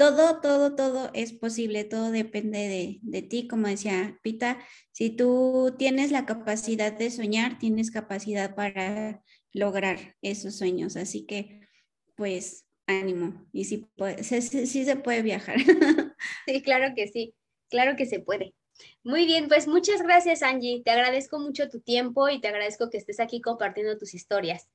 todo, 0.00 0.40
todo, 0.40 0.74
todo 0.74 1.10
es 1.12 1.34
posible, 1.34 1.84
todo 1.84 2.10
depende 2.10 2.58
de, 2.58 3.00
de, 3.02 3.20
ti, 3.20 3.46
como 3.46 3.68
decía 3.68 4.18
Pita. 4.22 4.58
Si 4.92 5.10
tú 5.10 5.74
tienes 5.78 6.10
la 6.10 6.24
capacidad 6.24 6.90
de 6.90 7.10
soñar, 7.10 7.58
tienes 7.58 7.90
capacidad 7.90 8.54
para 8.54 9.22
lograr 9.52 10.16
esos 10.22 10.56
sueños. 10.56 10.96
Así 10.96 11.26
que, 11.26 11.60
pues, 12.16 12.66
ánimo. 12.86 13.46
Y 13.52 13.66
sí, 13.66 13.90
sí, 14.22 14.66
sí 14.66 14.84
se 14.86 14.96
puede 14.96 15.20
viajar. 15.20 15.56
Sí, 16.46 16.62
claro 16.62 16.94
que 16.96 17.06
sí, 17.06 17.34
claro 17.68 17.94
que 17.96 18.06
se 18.06 18.20
puede. 18.20 18.54
Muy 19.04 19.26
bien, 19.26 19.48
pues 19.48 19.68
muchas 19.68 20.02
gracias 20.02 20.42
Angie. 20.42 20.82
Te 20.82 20.90
agradezco 20.90 21.38
mucho 21.38 21.68
tu 21.68 21.80
tiempo 21.80 22.30
y 22.30 22.40
te 22.40 22.48
agradezco 22.48 22.88
que 22.88 22.96
estés 22.96 23.20
aquí 23.20 23.42
compartiendo 23.42 23.98
tus 23.98 24.14
historias. 24.14 24.66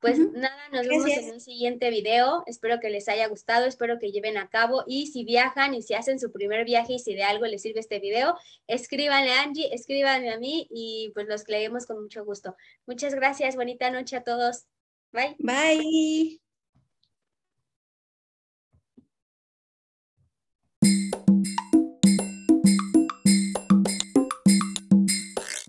Pues 0.00 0.18
nada, 0.18 0.68
nos 0.72 0.86
vemos 0.88 1.10
en 1.10 1.34
un 1.34 1.40
siguiente 1.40 1.90
video. 1.90 2.42
Espero 2.46 2.80
que 2.80 2.88
les 2.88 3.08
haya 3.08 3.28
gustado, 3.28 3.66
espero 3.66 3.98
que 3.98 4.12
lleven 4.12 4.38
a 4.38 4.48
cabo 4.48 4.82
y 4.86 5.08
si 5.08 5.24
viajan 5.24 5.74
y 5.74 5.82
si 5.82 5.94
hacen 5.94 6.18
su 6.18 6.32
primer 6.32 6.64
viaje 6.64 6.94
y 6.94 6.98
si 6.98 7.14
de 7.14 7.22
algo 7.22 7.46
les 7.46 7.62
sirve 7.62 7.80
este 7.80 8.00
video, 8.00 8.34
escríbanle 8.66 9.32
a 9.32 9.42
Angie, 9.42 9.74
escríbanme 9.74 10.30
a 10.30 10.38
mí 10.38 10.66
y 10.70 11.10
pues 11.14 11.26
los 11.28 11.46
leemos 11.48 11.86
con 11.86 12.00
mucho 12.02 12.24
gusto. 12.24 12.56
Muchas 12.86 13.14
gracias, 13.14 13.56
bonita 13.56 13.90
noche 13.90 14.16
a 14.16 14.24
todos. 14.24 14.64
Bye. 15.12 15.36
Bye. 15.38 16.49